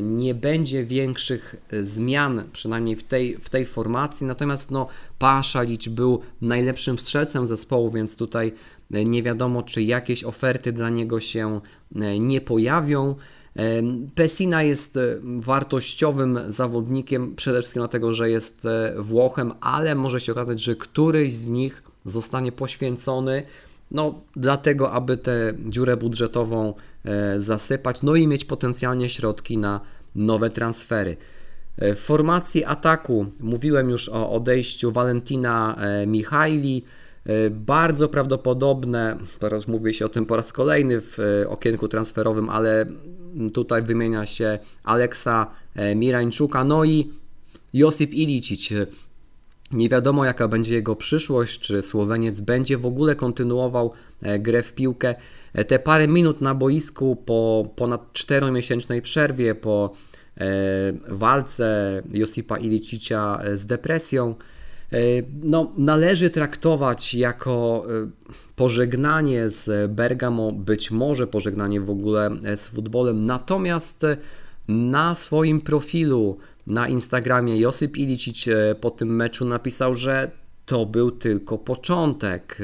nie 0.02 0.34
będzie 0.34 0.84
większych 0.84 1.56
zmian, 1.82 2.44
przynajmniej 2.52 2.96
w 2.96 3.02
tej, 3.02 3.36
w 3.36 3.50
tej 3.50 3.66
formacji. 3.66 4.26
Natomiast 4.26 4.70
no, 4.70 4.88
Paszalić 5.18 5.88
był 5.88 6.22
najlepszym 6.40 6.98
strzelcem 6.98 7.46
zespołu, 7.46 7.90
więc 7.90 8.16
tutaj 8.16 8.52
nie 8.90 9.22
wiadomo, 9.22 9.62
czy 9.62 9.82
jakieś 9.82 10.24
oferty 10.24 10.72
dla 10.72 10.90
niego 10.90 11.20
się 11.20 11.60
nie 12.20 12.40
pojawią. 12.40 13.14
Pessina 14.14 14.62
jest 14.62 14.96
e, 14.96 15.00
wartościowym 15.22 16.38
zawodnikiem, 16.48 17.34
przede 17.36 17.60
wszystkim 17.60 17.80
dlatego, 17.80 18.12
że 18.12 18.30
jest 18.30 18.64
e, 18.64 18.94
Włochem, 18.98 19.52
ale 19.60 19.94
może 19.94 20.20
się 20.20 20.32
okazać, 20.32 20.60
że 20.62 20.76
któryś 20.76 21.32
z 21.32 21.48
nich 21.48 21.82
zostanie 22.04 22.52
poświęcony 22.52 23.42
no, 23.90 24.20
dlatego, 24.36 24.92
aby 24.92 25.16
tę 25.16 25.54
dziurę 25.68 25.96
budżetową 25.96 26.74
e, 27.04 27.40
zasypać, 27.40 28.02
no 28.02 28.14
i 28.14 28.26
mieć 28.26 28.44
potencjalnie 28.44 29.08
środki 29.08 29.58
na 29.58 29.80
nowe 30.14 30.50
transfery. 30.50 31.16
W 31.78 31.98
formacji 31.98 32.64
ataku 32.64 33.26
mówiłem 33.40 33.90
już 33.90 34.08
o 34.08 34.32
odejściu 34.32 34.92
Valentina 34.92 35.76
Michaili. 36.06 36.84
Bardzo 37.50 38.08
prawdopodobne, 38.08 39.16
teraz 39.38 39.68
mówię 39.68 39.94
się 39.94 40.06
o 40.06 40.08
tym 40.08 40.26
po 40.26 40.36
raz 40.36 40.52
kolejny 40.52 41.00
w 41.00 41.18
okienku 41.48 41.88
transferowym, 41.88 42.48
ale 42.48 42.86
Tutaj 43.54 43.82
wymienia 43.82 44.26
się 44.26 44.58
Aleksa 44.84 45.50
e, 45.74 45.94
Mirańczuka, 45.94 46.64
no 46.64 46.84
i 46.84 47.12
Josip 47.72 48.14
Ilicic. 48.14 48.70
Nie 49.72 49.88
wiadomo 49.88 50.24
jaka 50.24 50.48
będzie 50.48 50.74
jego 50.74 50.96
przyszłość, 50.96 51.60
czy 51.60 51.82
Słoweniec 51.82 52.40
będzie 52.40 52.78
w 52.78 52.86
ogóle 52.86 53.16
kontynuował 53.16 53.92
e, 54.22 54.38
grę 54.38 54.62
w 54.62 54.72
piłkę. 54.72 55.14
E, 55.52 55.64
te 55.64 55.78
parę 55.78 56.08
minut 56.08 56.40
na 56.40 56.54
boisku 56.54 57.16
po 57.16 57.68
ponad 57.76 58.12
4-miesięcznej 58.12 59.00
przerwie, 59.00 59.54
po 59.54 59.92
walce 61.08 62.02
Josipa 62.12 62.58
Ilicicia 62.58 63.40
z 63.54 63.66
depresją, 63.66 64.34
no, 65.42 65.72
należy 65.76 66.30
traktować 66.30 67.14
jako 67.14 67.86
pożegnanie 68.56 69.50
z 69.50 69.90
Bergamo, 69.92 70.52
być 70.52 70.90
może 70.90 71.26
pożegnanie 71.26 71.80
w 71.80 71.90
ogóle 71.90 72.30
z 72.56 72.66
futbolem. 72.66 73.26
Natomiast 73.26 74.06
na 74.68 75.14
swoim 75.14 75.60
profilu 75.60 76.38
na 76.66 76.88
Instagramie 76.88 77.58
Josip 77.58 77.96
Ilicic 77.96 78.44
po 78.80 78.90
tym 78.90 79.16
meczu 79.16 79.44
napisał, 79.44 79.94
że 79.94 80.30
to 80.66 80.86
był 80.86 81.10
tylko 81.10 81.58
początek. 81.58 82.58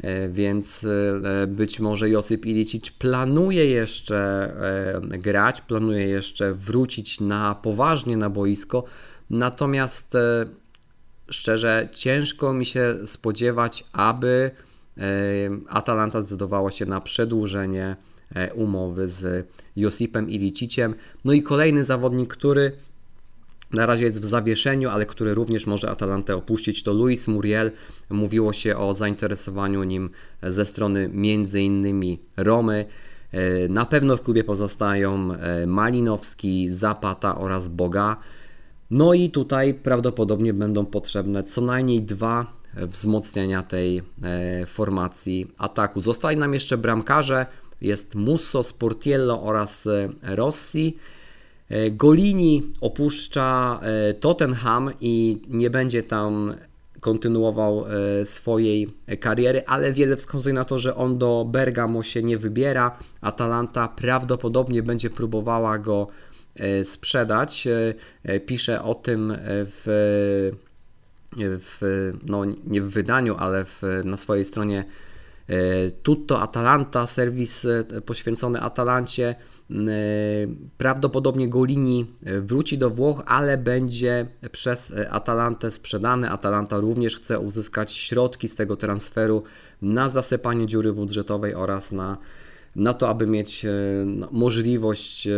E, 0.00 0.28
więc 0.28 0.84
e, 0.84 1.46
być 1.46 1.80
może 1.80 2.10
Josip 2.10 2.46
Ilicic 2.46 2.90
planuje 2.90 3.66
jeszcze 3.66 4.16
e, 5.12 5.18
grać, 5.18 5.60
planuje 5.60 6.06
jeszcze 6.08 6.54
wrócić 6.54 7.20
na 7.20 7.54
poważnie 7.54 8.16
na 8.16 8.30
boisko, 8.30 8.84
natomiast 9.30 10.16
szczerze 11.30 11.88
ciężko 11.92 12.52
mi 12.52 12.66
się 12.66 12.94
spodziewać, 13.06 13.84
aby 13.92 14.50
Atalanta 15.68 16.22
zdecydowała 16.22 16.70
się 16.70 16.86
na 16.86 17.00
przedłużenie 17.00 17.96
umowy 18.54 19.08
z 19.08 19.48
Josipem 19.76 20.30
Iliciciem. 20.30 20.94
No 21.24 21.32
i 21.32 21.42
kolejny 21.42 21.84
zawodnik, 21.84 22.32
który 22.32 22.72
na 23.72 23.86
razie 23.86 24.04
jest 24.04 24.20
w 24.20 24.24
zawieszeniu, 24.24 24.88
ale 24.88 25.06
który 25.06 25.34
również 25.34 25.66
może 25.66 25.90
Atalantę 25.90 26.36
opuścić, 26.36 26.82
to 26.82 26.92
Luis 26.92 27.28
Muriel. 27.28 27.70
Mówiło 28.10 28.52
się 28.52 28.76
o 28.76 28.94
zainteresowaniu 28.94 29.84
nim 29.84 30.10
ze 30.42 30.64
strony 30.64 31.10
m.in. 31.14 32.18
Romy. 32.36 32.86
E, 33.32 33.68
na 33.68 33.86
pewno 33.86 34.16
w 34.16 34.22
klubie 34.22 34.44
pozostają 34.44 35.32
e, 35.32 35.66
Malinowski, 35.66 36.68
Zapata 36.70 37.38
oraz 37.38 37.68
Boga. 37.68 38.16
No 38.90 39.14
i 39.14 39.30
tutaj 39.30 39.74
prawdopodobnie 39.74 40.54
będą 40.54 40.86
potrzebne 40.86 41.42
co 41.42 41.60
najmniej 41.60 42.02
dwa 42.02 42.46
wzmocnienia 42.74 43.62
tej 43.62 43.98
e, 43.98 44.66
formacji 44.66 45.46
ataku. 45.58 46.00
Zostali 46.00 46.36
nam 46.36 46.54
jeszcze 46.54 46.78
bramkarze, 46.78 47.46
jest 47.80 48.14
Musso, 48.14 48.62
Sportiello 48.62 49.42
oraz 49.42 49.88
Rossi. 50.22 50.96
E, 51.68 51.90
Golini 51.90 52.72
opuszcza 52.80 53.80
e, 53.82 54.14
Tottenham 54.14 54.90
i 55.00 55.42
nie 55.48 55.70
będzie 55.70 56.02
tam 56.02 56.54
kontynuował 57.00 57.84
e, 57.86 58.24
swojej 58.24 58.94
kariery, 59.20 59.62
ale 59.66 59.92
wiele 59.92 60.16
wskazuje 60.16 60.54
na 60.54 60.64
to, 60.64 60.78
że 60.78 60.96
on 60.96 61.18
do 61.18 61.46
Bergamo 61.48 62.02
się 62.02 62.22
nie 62.22 62.38
wybiera. 62.38 62.98
Atalanta 63.20 63.88
prawdopodobnie 63.88 64.82
będzie 64.82 65.10
próbowała 65.10 65.78
go 65.78 66.08
sprzedać. 66.84 67.68
Pisze 68.46 68.82
o 68.82 68.94
tym 68.94 69.34
w, 69.42 69.82
w 71.38 71.80
no 72.26 72.44
nie 72.66 72.82
w 72.82 72.90
wydaniu, 72.90 73.36
ale 73.38 73.64
w, 73.64 73.82
na 74.04 74.16
swojej 74.16 74.44
stronie 74.44 74.84
Tutto 76.02 76.40
Atalanta, 76.40 77.06
serwis 77.06 77.66
poświęcony 78.06 78.60
Atalancie. 78.60 79.34
E, 79.70 79.74
prawdopodobnie 80.78 81.48
Golini 81.48 82.06
e, 82.24 82.40
wróci 82.40 82.78
do 82.78 82.90
Włoch, 82.90 83.22
ale 83.26 83.58
będzie 83.58 84.26
przez 84.52 84.90
e, 84.90 85.10
Atalantę 85.10 85.70
sprzedany. 85.70 86.30
Atalanta 86.30 86.78
również 86.78 87.16
chce 87.16 87.40
uzyskać 87.40 87.92
środki 87.92 88.48
z 88.48 88.54
tego 88.54 88.76
transferu 88.76 89.42
na 89.82 90.08
zasypanie 90.08 90.66
dziury 90.66 90.92
budżetowej 90.92 91.54
oraz 91.54 91.92
na 91.92 92.16
na 92.78 92.94
to, 92.94 93.08
aby 93.08 93.26
mieć 93.26 93.64
e, 93.64 93.70
no, 94.06 94.28
możliwość 94.32 95.26
e, 95.26 95.30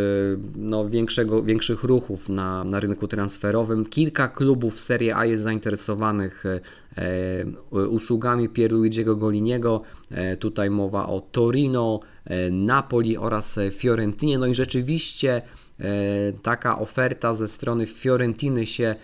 no, 0.55 0.89
większego, 0.89 1.43
większych 1.43 1.83
ruchów 1.83 2.29
na, 2.29 2.63
na 2.63 2.79
rynku 2.79 3.07
transferowym. 3.07 3.85
Kilka 3.85 4.27
klubów 4.27 4.81
Serie 4.81 5.15
A 5.15 5.25
jest 5.25 5.43
zainteresowanych 5.43 6.43
e, 6.97 7.45
usługami 7.87 8.49
Pierluigiego 8.49 9.15
Goliniego. 9.15 9.81
Tutaj 10.39 10.69
mowa 10.69 11.07
o 11.07 11.21
Torino, 11.21 11.99
Napoli 12.51 13.17
oraz 13.17 13.59
Fiorentinie. 13.71 14.37
No 14.37 14.47
i 14.47 14.55
rzeczywiście 14.55 15.41
taka 16.43 16.79
oferta 16.79 17.35
ze 17.35 17.47
strony 17.47 17.85
Fiorentiny 17.85 18.65
się 18.65 18.95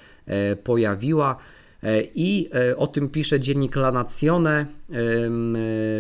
pojawiła. 0.64 1.38
E, 1.84 2.02
I 2.16 2.50
e, 2.54 2.78
o 2.78 2.88
tym 2.88 3.10
pisze 3.10 3.40
dziennik 3.40 3.76
La 3.76 3.92
Nazione, 3.92 4.66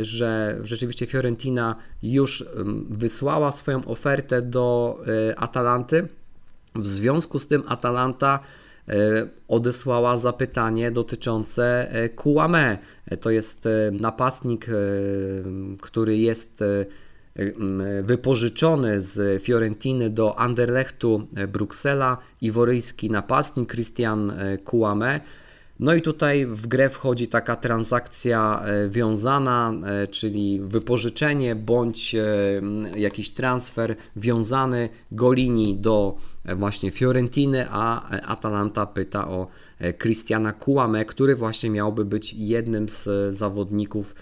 że 0.01 0.59
rzeczywiście 0.63 1.05
Fiorentina 1.05 1.75
już 2.03 2.45
wysłała 2.89 3.51
swoją 3.51 3.85
ofertę 3.85 4.41
do 4.41 4.97
e, 5.29 5.39
Atalanty. 5.39 6.07
W 6.75 6.87
związku 6.87 7.39
z 7.39 7.47
tym 7.47 7.63
Atalanta 7.67 8.39
odesłała 9.47 10.17
zapytanie 10.17 10.91
dotyczące 10.91 11.91
Kouame. 12.15 12.77
To 13.19 13.29
jest 13.29 13.67
napastnik, 13.91 14.67
który 15.81 16.17
jest 16.17 16.63
wypożyczony 18.03 19.01
z 19.01 19.43
Fiorentiny 19.43 20.09
do 20.09 20.39
Anderlechtu 20.39 21.27
Bruksela, 21.47 22.17
iworyjski 22.41 23.09
napastnik 23.11 23.71
Christian 23.71 24.33
Kouame. 24.63 25.21
No 25.79 25.93
i 25.93 26.01
tutaj 26.01 26.45
w 26.45 26.67
grę 26.67 26.89
wchodzi 26.89 27.27
taka 27.27 27.55
transakcja 27.55 28.61
e, 28.65 28.89
wiązana, 28.89 29.73
e, 29.85 30.07
czyli 30.07 30.59
wypożyczenie 30.63 31.55
bądź 31.55 32.15
e, 32.15 32.25
jakiś 32.95 33.31
transfer 33.31 33.95
wiązany 34.15 34.89
Golini 35.11 35.75
do 35.75 36.17
właśnie 36.55 36.91
Fiorentiny, 36.91 37.65
a 37.69 38.09
Atalanta 38.21 38.85
pyta 38.85 39.27
o 39.27 39.47
Cristiana 39.97 40.53
Kouame, 40.53 41.05
który 41.05 41.35
właśnie 41.35 41.69
miałby 41.69 42.05
być 42.05 42.33
jednym 42.33 42.89
z 42.89 43.35
zawodników, 43.35 44.15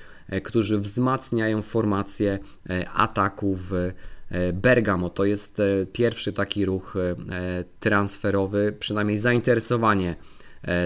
którzy 0.43 0.79
wzmacniają 0.79 1.61
formację 1.61 2.39
ataku 2.95 3.55
w 3.55 3.91
Bergamo. 4.53 5.09
To 5.09 5.25
jest 5.25 5.61
pierwszy 5.93 6.33
taki 6.33 6.65
ruch 6.65 6.93
transferowy, 7.79 8.75
przynajmniej 8.79 9.17
zainteresowanie 9.17 10.15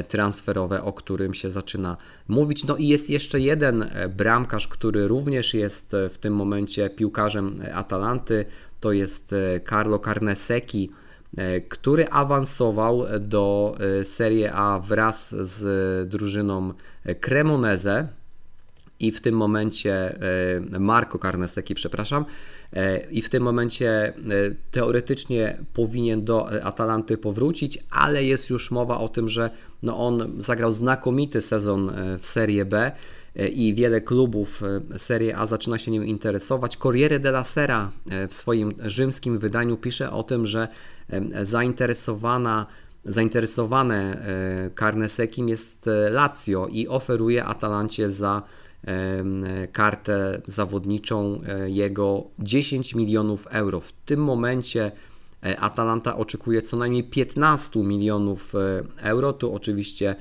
transferowe, 0.07 0.83
o 0.83 0.93
którym 0.93 1.33
się 1.33 1.51
zaczyna 1.51 1.97
mówić. 2.27 2.65
No 2.65 2.77
i 2.77 2.87
jest 2.87 3.09
jeszcze 3.09 3.39
jeden 3.39 3.83
e, 3.83 4.09
bramkarz, 4.09 4.67
który 4.67 5.07
również 5.07 5.53
jest 5.53 5.93
e, 5.93 6.09
w 6.09 6.17
tym 6.17 6.35
momencie 6.35 6.89
piłkarzem 6.89 7.61
Atalanty, 7.73 8.45
to 8.79 8.91
jest 8.91 9.35
Carlo 9.69 9.99
Carnesecchi, 9.99 10.89
który 11.69 12.07
awansował 12.07 13.05
do 13.19 13.75
Serie 14.03 14.53
A 14.53 14.79
wraz 14.79 15.35
z 15.35 16.09
drużyną 16.09 16.73
Cremoneze 17.19 18.07
i 18.99 19.11
w 19.11 19.21
tym 19.21 19.35
momencie 19.35 20.19
Marco 20.79 21.19
Carnesecchi, 21.19 21.75
przepraszam, 21.75 22.25
i 23.11 23.21
w 23.21 23.29
tym 23.29 23.43
momencie 23.43 24.13
teoretycznie 24.71 25.57
powinien 25.73 26.25
do 26.25 26.63
Atalanty 26.63 27.17
powrócić, 27.17 27.79
ale 27.89 28.23
jest 28.23 28.49
już 28.49 28.71
mowa 28.71 28.97
o 28.97 29.09
tym, 29.09 29.29
że 29.29 29.49
no 29.83 29.97
on 29.97 30.41
zagrał 30.41 30.71
znakomity 30.71 31.41
sezon 31.41 31.89
e, 31.89 32.17
w 32.17 32.25
Serie 32.25 32.65
B 32.65 32.91
e, 33.35 33.47
i 33.47 33.73
wiele 33.73 34.01
klubów 34.01 34.63
e, 34.93 34.99
Serie 34.99 35.37
A 35.37 35.45
zaczyna 35.45 35.77
się 35.77 35.91
nim 35.91 36.05
interesować. 36.05 36.77
Corriere 36.77 37.19
della 37.19 37.43
Sera 37.43 37.91
w 38.29 38.33
swoim 38.33 38.73
rzymskim 38.85 39.39
wydaniu 39.39 39.77
pisze 39.77 40.11
o 40.11 40.23
tym, 40.23 40.47
że 40.47 40.67
zainteresowana 41.41 42.65
zainteresowane 43.05 44.25
Carnesekim 44.79 45.49
jest 45.49 45.89
Lazio 46.11 46.67
i 46.67 46.87
oferuje 46.87 47.45
Atalancie 47.45 48.11
za 48.11 48.41
kartę 49.71 50.41
zawodniczą 50.47 51.41
jego 51.65 52.23
10 52.39 52.95
milionów 52.95 53.47
euro. 53.51 53.79
W 53.79 53.91
tym 53.91 54.23
momencie 54.23 54.91
E, 55.43 55.59
Atalanta 55.59 56.17
oczekuje 56.17 56.61
co 56.61 56.77
najmniej 56.77 57.03
15 57.03 57.79
milionów 57.79 58.55
e, 58.55 58.83
euro. 59.01 59.33
Tu 59.33 59.55
oczywiście 59.55 60.15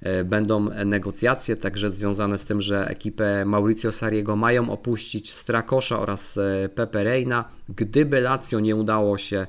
e, 0.00 0.24
będą 0.24 0.68
negocjacje, 0.84 1.56
także 1.56 1.90
związane 1.90 2.38
z 2.38 2.44
tym, 2.44 2.62
że 2.62 2.88
ekipę 2.88 3.44
Mauricio 3.44 3.92
Sariego 3.92 4.36
mają 4.36 4.70
opuścić 4.70 5.32
Strakosza 5.32 6.00
oraz 6.00 6.38
Pepe 6.74 7.04
Reina. 7.04 7.44
Gdyby 7.68 8.20
Lazio 8.20 8.60
nie 8.60 8.76
udało 8.76 9.18
się 9.18 9.46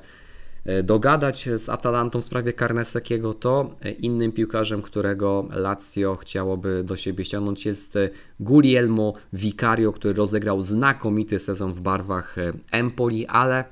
dogadać 0.82 1.48
z 1.58 1.68
Atalantą 1.68 2.20
w 2.20 2.24
sprawie 2.24 2.52
Carnesekiego, 2.52 3.34
to 3.34 3.74
innym 3.98 4.32
piłkarzem, 4.32 4.82
którego 4.82 5.48
Lazio 5.52 6.16
chciałoby 6.16 6.84
do 6.84 6.96
siebie 6.96 7.24
ściągnąć 7.24 7.66
jest 7.66 7.98
Guglielmo 8.40 9.14
Vicario, 9.32 9.92
który 9.92 10.14
rozegrał 10.14 10.62
znakomity 10.62 11.38
sezon 11.38 11.72
w 11.72 11.80
barwach 11.80 12.36
Empoli, 12.72 13.26
ale 13.26 13.64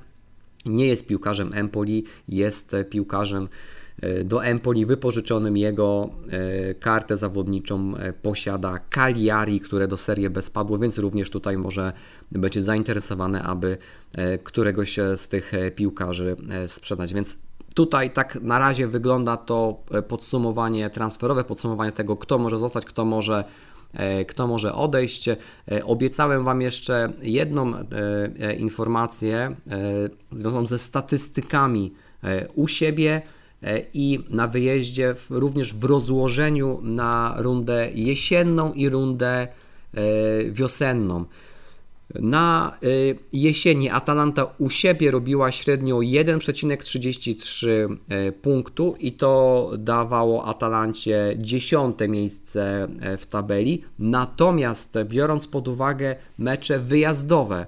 nie 0.65 0.85
jest 0.87 1.07
piłkarzem 1.07 1.53
Empoli, 1.53 2.05
jest 2.27 2.75
piłkarzem 2.89 3.47
e, 4.01 4.23
do 4.23 4.45
Empoli 4.45 4.85
wypożyczonym. 4.85 5.57
Jego 5.57 6.09
e, 6.29 6.73
kartę 6.73 7.17
zawodniczą 7.17 7.97
e, 7.97 8.13
posiada 8.13 8.79
Cagliari, 8.89 9.59
które 9.59 9.87
do 9.87 9.97
serii 9.97 10.29
bez 10.29 10.49
padło, 10.49 10.77
więc 10.77 10.97
również 10.97 11.29
tutaj 11.29 11.57
może 11.57 11.93
być 12.31 12.63
zainteresowane, 12.63 13.43
aby 13.43 13.77
któregoś 14.43 14.97
z 15.15 15.27
tych 15.27 15.51
piłkarzy 15.75 16.35
sprzedać. 16.67 17.13
Więc 17.13 17.39
tutaj 17.75 18.11
tak 18.11 18.41
na 18.41 18.59
razie 18.59 18.87
wygląda 18.87 19.37
to 19.37 19.83
podsumowanie 20.07 20.89
transferowe, 20.89 21.43
podsumowanie 21.43 21.91
tego, 21.91 22.17
kto 22.17 22.37
może 22.37 22.59
zostać, 22.59 22.85
kto 22.85 23.05
może 23.05 23.43
kto 24.27 24.47
może 24.47 24.73
odejść. 24.73 25.29
Obiecałem 25.83 26.43
Wam 26.43 26.61
jeszcze 26.61 27.13
jedną 27.21 27.73
informację 28.57 29.55
związaną 30.31 30.67
ze 30.67 30.79
statystykami 30.79 31.93
u 32.55 32.67
siebie 32.67 33.21
i 33.93 34.19
na 34.29 34.47
wyjeździe, 34.47 35.15
również 35.29 35.73
w 35.73 35.83
rozłożeniu 35.83 36.79
na 36.83 37.35
rundę 37.37 37.91
jesienną 37.93 38.73
i 38.73 38.89
rundę 38.89 39.47
wiosenną. 40.51 41.25
Na 42.15 42.77
y, 42.83 43.17
jesieni 43.33 43.89
Atalanta 43.89 44.45
u 44.57 44.69
siebie 44.69 45.11
robiła 45.11 45.51
średnio 45.51 45.95
1,33 45.95 47.67
y, 48.27 48.31
punktu 48.31 48.95
i 48.99 49.11
to 49.11 49.71
dawało 49.77 50.45
Atalancie 50.45 51.35
dziesiąte 51.37 52.07
miejsce 52.07 52.87
y, 53.13 53.17
w 53.17 53.25
tabeli. 53.25 53.83
Natomiast 53.99 54.97
biorąc 55.05 55.47
pod 55.47 55.67
uwagę 55.67 56.15
mecze 56.37 56.79
wyjazdowe, 56.79 57.65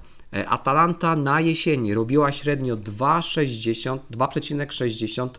Atalanta 0.47 1.15
na 1.15 1.41
jesieni 1.41 1.93
robiła 1.93 2.31
średnio 2.31 2.75
2,60 2.75 5.29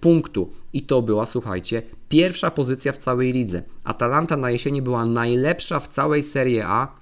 punktu 0.00 0.52
i 0.72 0.82
to 0.82 1.02
była, 1.02 1.26
słuchajcie, 1.26 1.82
pierwsza 2.08 2.50
pozycja 2.50 2.92
w 2.92 2.98
całej 2.98 3.32
lidze. 3.32 3.62
Atalanta 3.84 4.36
na 4.36 4.50
jesieni 4.50 4.82
była 4.82 5.06
najlepsza 5.06 5.80
w 5.80 5.88
całej 5.88 6.22
Serie 6.22 6.66
A 6.66 6.98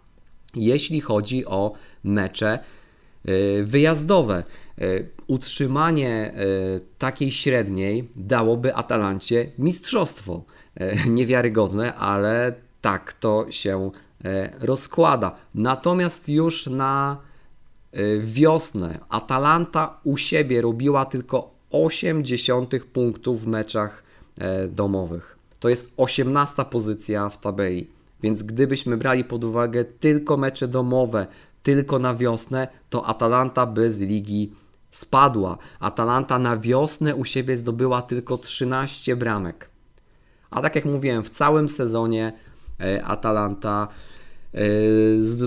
jeśli 0.57 1.01
chodzi 1.01 1.47
o 1.47 1.73
mecze 2.05 2.59
y, 3.29 3.65
wyjazdowe. 3.65 4.45
Y, 4.83 5.09
utrzymanie 5.27 6.35
y, 6.77 6.81
takiej 6.99 7.31
średniej 7.31 8.09
dałoby 8.17 8.75
Atalancie 8.75 9.51
mistrzostwo. 9.59 10.45
Niewiarygodne, 11.09 11.95
ale 11.95 12.55
tak 12.81 13.13
to 13.13 13.47
się 13.51 13.91
rozkłada. 14.61 15.37
Natomiast 15.55 16.29
już 16.29 16.67
na 16.67 17.21
wiosnę 18.21 18.99
Atalanta 19.09 20.01
u 20.05 20.17
siebie 20.17 20.61
robiła 20.61 21.05
tylko 21.05 21.51
80 21.71 22.85
punktów 22.93 23.43
w 23.43 23.47
meczach 23.47 24.03
domowych. 24.69 25.39
To 25.61 25.69
jest 25.69 25.93
18 25.97 26.65
pozycja 26.65 27.29
w 27.29 27.41
tabeli. 27.41 27.96
Więc 28.27 28.43
gdybyśmy 28.43 28.97
brali 28.97 29.25
pod 29.25 29.45
uwagę 29.45 29.85
tylko 29.85 30.37
mecze 30.37 30.69
domowe, 30.69 31.27
tylko 31.63 31.99
na 31.99 32.15
wiosnę, 32.15 32.69
to 32.91 33.07
Atalanta 33.07 33.67
by 33.67 33.91
z 33.91 34.01
ligi 34.01 34.53
spadła. 34.91 35.59
Atalanta 35.81 36.39
na 36.39 36.57
wiosnę 36.57 37.15
u 37.15 37.25
siebie 37.25 37.57
zdobyła 37.57 38.03
tylko 38.03 38.39
13 38.39 39.17
bramek. 39.17 39.71
A 40.51 40.63
tak 40.63 40.75
jak 40.75 40.85
mówiłem, 40.85 41.25
w 41.25 41.31
całym 41.31 41.69
sezonie 41.69 42.33
e, 42.81 43.05
Atalanta 43.05 43.89
e, 44.55 44.59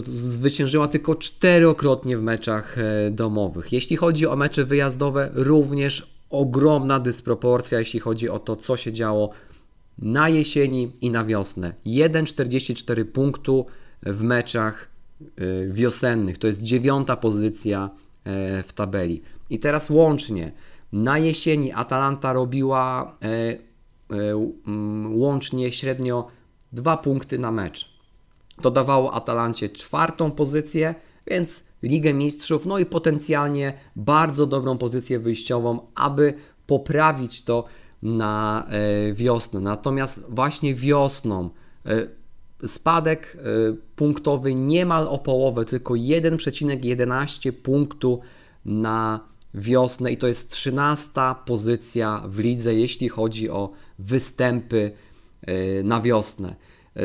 zwyciężyła 0.05 0.87
tylko 0.87 1.15
czterokrotnie 1.15 2.17
w 2.17 2.21
meczach 2.21 2.77
e, 2.77 3.11
domowych. 3.11 3.73
Jeśli 3.73 3.95
chodzi 3.95 4.27
o 4.27 4.35
mecze 4.35 4.65
wyjazdowe, 4.65 5.29
również 5.33 6.15
ogromna 6.29 6.99
dysproporcja, 6.99 7.79
jeśli 7.79 7.99
chodzi 7.99 8.29
o 8.29 8.39
to, 8.39 8.55
co 8.55 8.77
się 8.77 8.93
działo 8.93 9.29
na 10.01 10.29
jesieni 10.29 10.91
i 11.01 11.11
na 11.11 11.25
wiosnę. 11.25 11.73
1,44 11.85 13.05
punktu 13.05 13.65
w 14.03 14.21
meczach 14.21 14.89
y, 15.21 15.69
wiosennych. 15.71 16.37
To 16.37 16.47
jest 16.47 16.61
dziewiąta 16.61 17.15
pozycja 17.17 17.89
e, 18.23 18.63
w 18.63 18.73
tabeli. 18.73 19.21
I 19.49 19.59
teraz 19.59 19.89
łącznie. 19.89 20.51
Na 20.91 21.17
jesieni 21.17 21.71
Atalanta 21.71 22.33
robiła 22.33 23.15
e, 23.21 23.27
e, 23.27 24.35
łącznie 25.09 25.71
średnio 25.71 26.27
2 26.73 26.97
punkty 26.97 27.39
na 27.39 27.51
mecz. 27.51 27.99
To 28.61 28.71
dawało 28.71 29.13
Atalancie 29.13 29.69
czwartą 29.69 30.31
pozycję, 30.31 30.95
więc 31.27 31.63
Ligę 31.83 32.13
Mistrzów, 32.13 32.65
no 32.65 32.79
i 32.79 32.85
potencjalnie 32.85 33.73
bardzo 33.95 34.47
dobrą 34.47 34.77
pozycję 34.77 35.19
wyjściową, 35.19 35.79
aby 35.95 36.33
poprawić 36.67 37.43
to 37.43 37.65
na 38.01 38.65
e, 38.69 39.13
wiosnę. 39.13 39.59
Natomiast 39.59 40.25
właśnie 40.29 40.75
wiosną 40.75 41.49
e, 41.85 42.07
spadek 42.67 43.37
e, 43.37 43.39
punktowy 43.95 44.55
niemal 44.55 45.07
o 45.07 45.17
połowę, 45.17 45.65
tylko 45.65 45.93
1,11 45.93 47.51
punktu 47.51 48.19
na 48.65 49.19
wiosnę 49.53 50.11
i 50.11 50.17
to 50.17 50.27
jest 50.27 50.51
13 50.51 51.11
pozycja 51.45 52.23
w 52.27 52.39
lidze, 52.39 52.75
jeśli 52.75 53.09
chodzi 53.09 53.49
o 53.49 53.71
występy 53.99 54.91
na 55.83 56.01
wiosnę. 56.01 56.55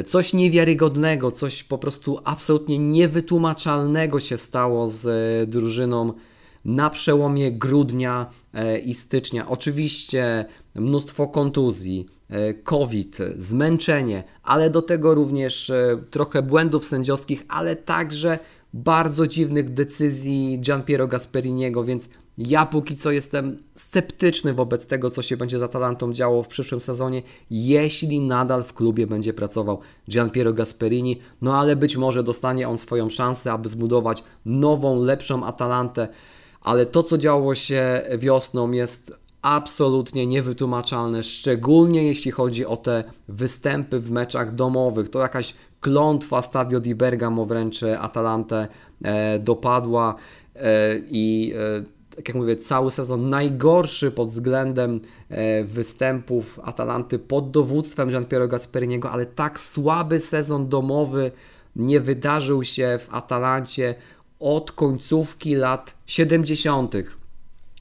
Coś 0.07 0.33
niewiarygodnego, 0.33 1.31
coś 1.31 1.65
po 1.65 1.79
prostu 1.79 2.19
absolutnie 2.25 2.79
niewytłumaczalnego 2.79 4.21
się 4.21 4.39
stało 4.39 4.89
z 4.89 5.51
drużyną 5.51 6.13
na 6.65 6.91
przełomie 6.91 7.53
grudnia 7.53 8.31
i 8.85 8.95
stycznia. 8.95 9.49
Oczywiście 9.49 10.45
mnóstwo 10.75 11.29
kontuzji, 11.29 12.07
e, 12.29 12.55
COVID, 12.55 13.19
zmęczenie, 13.37 14.25
ale 14.43 14.71
do 14.71 14.83
tego 14.83 15.15
również 15.15 15.71
e, 15.71 15.99
trochę 16.11 16.43
błędów 16.43 16.85
sędziowskich, 16.85 17.45
ale 17.49 17.77
także 17.77 18.39
bardzo 18.75 19.27
dziwnych 19.27 19.75
decyzji 19.75 20.61
Gianpiero 20.61 21.09
Gasperiniego, 21.09 21.85
więc 21.85 22.09
ja 22.39 22.67
póki 22.67 22.97
co 22.97 23.11
jestem 23.11 23.59
sceptyczny 23.75 24.55
wobec 24.55 24.87
tego, 24.87 25.11
co 25.11 25.23
się 25.23 25.37
będzie 25.37 25.59
z 25.59 25.63
Atalantą 25.63 26.13
działo 26.13 26.43
w 26.43 26.49
przyszłym 26.49 26.81
sezonie, 26.81 27.23
jeśli 27.51 28.21
nadal 28.21 28.63
w 28.63 28.75
klubie 28.75 29.07
będzie 29.07 29.35
pracował 29.35 29.81
Gianpiero 30.11 30.53
Gasperini, 30.53 31.21
no 31.43 31.59
ale 31.59 31.77
być 31.77 31.97
może 31.97 32.23
dostanie 32.23 32.69
on 32.69 32.79
swoją 32.79 33.11
szansę, 33.11 33.53
aby 33.53 33.69
zbudować 33.69 34.25
nową, 34.45 35.03
lepszą 35.03 35.47
Atalantę, 35.47 36.09
ale 36.65 36.87
to, 36.87 37.03
co 37.03 37.19
działo 37.19 37.55
się 37.55 38.03
wiosną 38.19 38.71
jest 38.71 39.19
absolutnie 39.43 40.27
niewytłumaczalne, 40.27 41.23
szczególnie 41.23 42.03
jeśli 42.03 42.31
chodzi 42.31 42.67
o 42.67 42.77
te 42.77 43.05
występy 43.29 44.01
w 44.01 44.11
meczach 44.11 44.55
domowych. 44.55 45.11
To 45.11 45.19
jakaś 45.19 45.55
klątwa 45.81 46.43
Stadio 46.43 46.81
di 46.81 46.95
Bergamo 46.95 47.47
wręcz 47.47 47.83
Atalantę 47.83 48.69
e, 49.03 49.39
dopadła 49.39 50.15
e, 50.57 50.99
i 51.11 51.53
e, 51.81 51.95
tak 52.17 52.29
jak 52.29 52.37
mówię, 52.37 52.57
cały 52.57 52.91
sezon 52.91 53.31
najgorszy 53.31 54.11
pod 54.11 54.29
względem 54.29 55.01
e, 55.29 55.65
występów 55.65 56.61
Atalanty 56.63 57.19
pod 57.19 57.51
dowództwem 57.51 58.11
Gianpiero 58.11 58.49
Gasperiniego, 58.49 59.11
ale 59.11 59.27
tak 59.27 59.61
słaby 59.61 60.21
sezon 60.21 60.69
domowy 60.69 61.31
nie 61.77 62.01
wydarzył 62.01 62.65
się 62.65 62.99
w 63.01 63.15
Atalancie 63.15 63.95
od 64.41 64.73
końcówki 64.73 65.55
lat 65.55 65.95
70. 66.07 66.95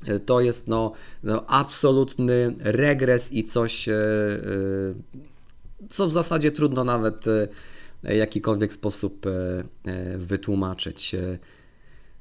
E, 0.07 0.19
to 0.19 0.41
jest 0.41 0.67
no, 0.67 0.93
no 1.23 1.45
absolutny 1.47 2.55
regres 2.59 3.33
i 3.33 3.43
coś, 3.43 3.89
e, 3.89 3.93
e, 3.93 3.97
co 5.89 6.07
w 6.07 6.11
zasadzie 6.11 6.51
trudno 6.51 6.83
nawet 6.83 7.25
w 8.03 8.09
jakikolwiek 8.09 8.73
sposób 8.73 9.25
wytłumaczyć. 10.17 11.15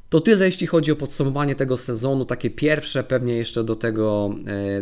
To 0.08 0.20
tyle, 0.20 0.46
jeśli 0.46 0.66
chodzi 0.66 0.92
o 0.92 0.96
podsumowanie 0.96 1.54
tego 1.54 1.76
sezonu. 1.76 2.24
Takie 2.24 2.50
pierwsze, 2.50 3.04
pewnie 3.04 3.36
jeszcze 3.36 3.64
do 3.64 3.76
tego 3.76 4.34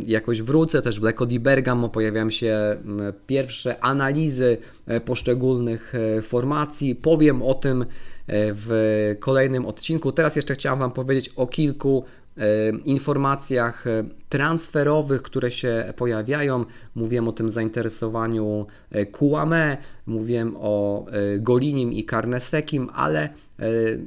jakoś 0.07 0.43
wrócę. 0.43 0.83
Też 0.83 1.01
w 1.01 1.03
Leko 1.03 1.27
di 1.27 1.41
Bergamo 1.41 1.89
pojawiają 1.89 2.31
się 2.31 2.77
pierwsze 3.27 3.85
analizy 3.85 4.59
poszczególnych 5.05 5.93
formacji. 6.23 6.95
Powiem 6.95 7.43
o 7.43 7.55
tym 7.55 7.85
w 8.29 9.17
kolejnym 9.21 9.67
odcinku. 9.67 10.13
Teraz 10.13 10.37
jeszcze 10.37 10.55
chciałem 10.55 10.79
Wam 10.79 10.93
powiedzieć 10.93 11.29
o 11.37 11.47
kilku 11.47 12.05
E, 12.41 12.71
informacjach 12.85 13.87
e, 13.87 14.05
transferowych, 14.29 15.23
które 15.23 15.51
się 15.51 15.93
pojawiają. 15.97 16.65
Mówiłem 16.95 17.29
o 17.29 17.33
tym 17.33 17.51
zainteresowaniu 17.51 18.67
e, 18.91 19.07
Kuame, 19.07 19.77
mówiłem 20.07 20.57
o 20.61 21.07
Golinim 21.39 21.93
i 21.93 22.05
Karnesekim, 22.05 22.89
ale 22.95 23.29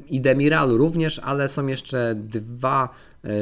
i 0.10 0.22
Demiralu 0.22 0.78
również, 0.78 1.20
ale 1.20 1.50
są 1.50 1.68
jeszcze 1.68 2.16
dwa 2.16 2.89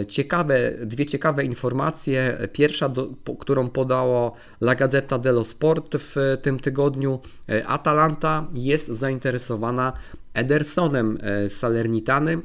ciekawe, 0.07 0.71
dwie 0.85 1.05
ciekawe 1.05 1.45
informacje. 1.45 2.37
Pierwsza, 2.53 2.89
do, 2.89 3.09
po, 3.23 3.35
którą 3.35 3.69
podało 3.69 4.35
La 4.61 4.75
Gazzetta 4.75 5.19
dello 5.19 5.43
Sport 5.43 5.95
w 5.97 6.15
tym 6.41 6.59
tygodniu. 6.59 7.19
Atalanta 7.65 8.47
jest 8.53 8.87
zainteresowana 8.87 9.93
Edersonem 10.33 11.17
Salernitany 11.47 12.41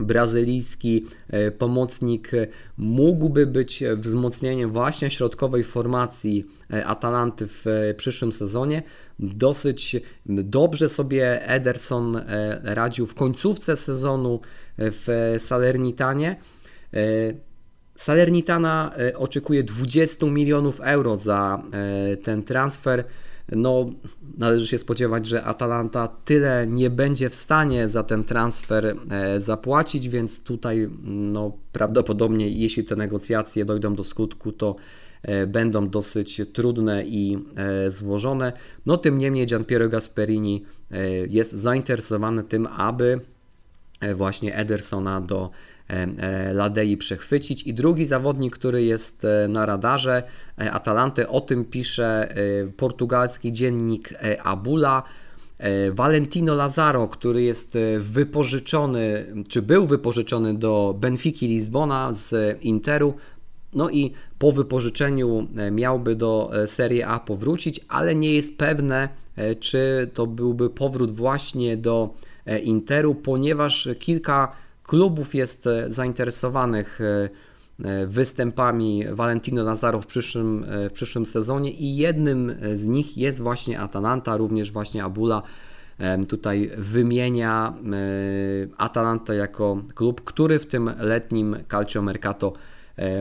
brazylijski 0.00 1.06
e, 1.28 1.50
pomocnik 1.50 2.30
mógłby 2.78 3.46
być 3.46 3.84
wzmocnieniem 3.96 4.70
właśnie 4.70 5.10
środkowej 5.10 5.64
formacji 5.64 6.46
e, 6.72 6.86
Atalanty 6.86 7.46
w 7.46 7.66
e, 7.66 7.94
przyszłym 7.94 8.32
sezonie. 8.32 8.82
Dosyć 9.22 9.96
dobrze 10.26 10.88
sobie 10.88 11.48
Ederson 11.48 12.20
radził 12.62 13.06
w 13.06 13.14
końcówce 13.14 13.76
sezonu 13.76 14.40
w 14.78 15.34
Salernitanie. 15.38 16.36
Salernitana 17.96 18.94
oczekuje 19.16 19.64
20 19.64 20.26
milionów 20.26 20.80
euro 20.80 21.18
za 21.18 21.62
ten 22.22 22.42
transfer 22.42 23.04
no 23.52 23.90
należy 24.38 24.66
się 24.66 24.78
spodziewać, 24.78 25.26
że 25.26 25.44
Atalanta 25.44 26.08
tyle 26.24 26.66
nie 26.66 26.90
będzie 26.90 27.30
w 27.30 27.34
stanie 27.34 27.88
za 27.88 28.02
ten 28.02 28.24
transfer 28.24 28.96
e, 29.10 29.40
zapłacić, 29.40 30.08
więc 30.08 30.42
tutaj 30.42 30.90
no, 31.04 31.52
prawdopodobnie 31.72 32.48
jeśli 32.48 32.84
te 32.84 32.96
negocjacje 32.96 33.64
dojdą 33.64 33.94
do 33.94 34.04
skutku, 34.04 34.52
to 34.52 34.76
e, 34.76 34.99
będą 35.46 35.88
dosyć 35.88 36.40
trudne 36.52 37.04
i 37.04 37.38
e, 37.56 37.90
złożone. 37.90 38.52
No 38.86 38.96
tym 38.96 39.18
niemniej 39.18 39.46
Gianpiero 39.46 39.88
Gasperini 39.88 40.64
jest 41.28 41.52
zainteresowany 41.52 42.44
tym, 42.44 42.66
aby 42.66 43.20
właśnie 44.14 44.56
Edersona 44.56 45.20
do 45.20 45.50
E, 45.90 46.06
e, 46.18 46.52
Ladei 46.52 46.96
przechwycić. 46.96 47.62
I 47.62 47.74
drugi 47.74 48.06
zawodnik, 48.06 48.56
który 48.56 48.82
jest 48.82 49.24
e, 49.24 49.48
na 49.48 49.66
radarze 49.66 50.22
Atalanty, 50.56 51.28
o 51.28 51.40
tym 51.40 51.64
pisze 51.64 52.34
portugalski 52.76 53.52
dziennik 53.52 54.14
Abula. 54.42 55.02
Valentino 55.92 56.54
Lazaro, 56.54 57.08
który 57.08 57.42
jest 57.42 57.78
wypożyczony, 57.98 59.26
czy 59.48 59.62
był 59.62 59.86
wypożyczony 59.86 60.54
do 60.54 60.96
Benfiki 60.98 61.48
Lizbona 61.48 62.12
z 62.12 62.58
Interu, 62.62 63.14
no 63.74 63.90
i 63.90 64.12
po 64.38 64.52
wypożyczeniu 64.52 65.46
miałby 65.70 66.16
do 66.16 66.50
Serie 66.66 67.06
A 67.06 67.20
powrócić, 67.20 67.80
ale 67.88 68.14
nie 68.14 68.32
jest 68.32 68.58
pewne, 68.58 69.08
czy 69.60 70.10
to 70.14 70.26
byłby 70.26 70.70
powrót 70.70 71.10
właśnie 71.10 71.76
do 71.76 72.14
Interu, 72.62 73.14
ponieważ 73.14 73.88
kilka 73.98 74.52
klubów 74.90 75.34
jest 75.34 75.66
e, 75.66 75.92
zainteresowanych 75.92 77.00
e, 77.00 77.28
e, 77.84 78.06
występami 78.06 79.04
Valentino 79.12 79.64
Nazaro 79.64 80.00
w 80.00 80.06
przyszłym, 80.06 80.66
w 80.90 80.92
przyszłym 80.92 81.26
sezonie 81.26 81.70
i 81.70 81.96
jednym 81.96 82.54
z 82.74 82.86
nich 82.86 83.18
jest 83.18 83.40
właśnie 83.40 83.80
Atalanta, 83.80 84.36
również 84.36 84.72
właśnie 84.72 85.04
Abula 85.04 85.42
tutaj 86.28 86.70
wymienia 86.78 87.74
Atalanta 88.76 89.34
jako 89.34 89.82
klub, 89.94 90.20
który 90.24 90.58
w 90.58 90.66
tym 90.66 90.90
letnim 90.98 91.56
Calcio 91.70 92.02
Mercato 92.02 92.52
E, 92.52 92.69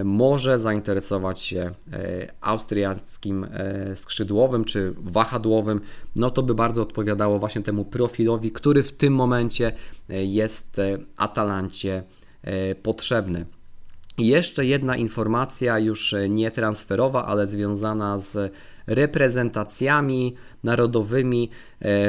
może 0.04 0.60
zainteresować 0.60 1.39
się 1.39 1.60
e, 1.60 1.74
austriackim 2.42 3.44
e, 3.44 3.96
skrzydłowym 3.96 4.65
czy 4.65 4.94
wahadłowym, 4.98 5.82
no 6.15 6.30
to 6.30 6.44
by 6.44 6.56
bardzo 6.56 6.82
odpowiadało 6.82 7.39
właśnie 7.39 7.62
temu 7.62 7.86
profilowi, 7.86 8.52
który 8.52 8.84
w 8.84 8.92
tym 8.92 9.13
momencie 9.13 9.72
jest 10.10 10.82
Atalancie 11.18 12.04
potrzebny. 12.84 13.46
Jeszcze 14.18 14.65
jedna 14.65 14.98
informacja, 14.98 15.80
już 15.80 16.15
nie 16.30 16.52
transferowa, 16.52 17.26
ale 17.26 17.48
związana 17.48 18.20
z 18.20 18.54
reprezentacjami 18.88 20.36
narodowymi. 20.63 21.50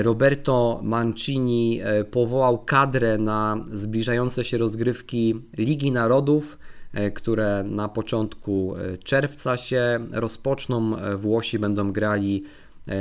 Roberto 0.02 0.80
Mancini 0.82 1.80
powołał 2.10 2.58
kadrę 2.58 3.18
na 3.18 3.64
zbliżające 3.72 4.44
się 4.44 4.58
rozgrywki 4.58 5.34
Ligi 5.58 5.92
Narodów. 5.92 6.58
E, 6.92 7.10
które 7.10 7.64
na 7.66 7.88
początku 7.88 8.74
e, 8.76 8.98
czerwca 8.98 9.56
się 9.56 10.00
rozpoczną. 10.12 10.96
E, 10.96 11.16
Włosi 11.16 11.58
będą 11.58 11.92
grali 11.92 12.44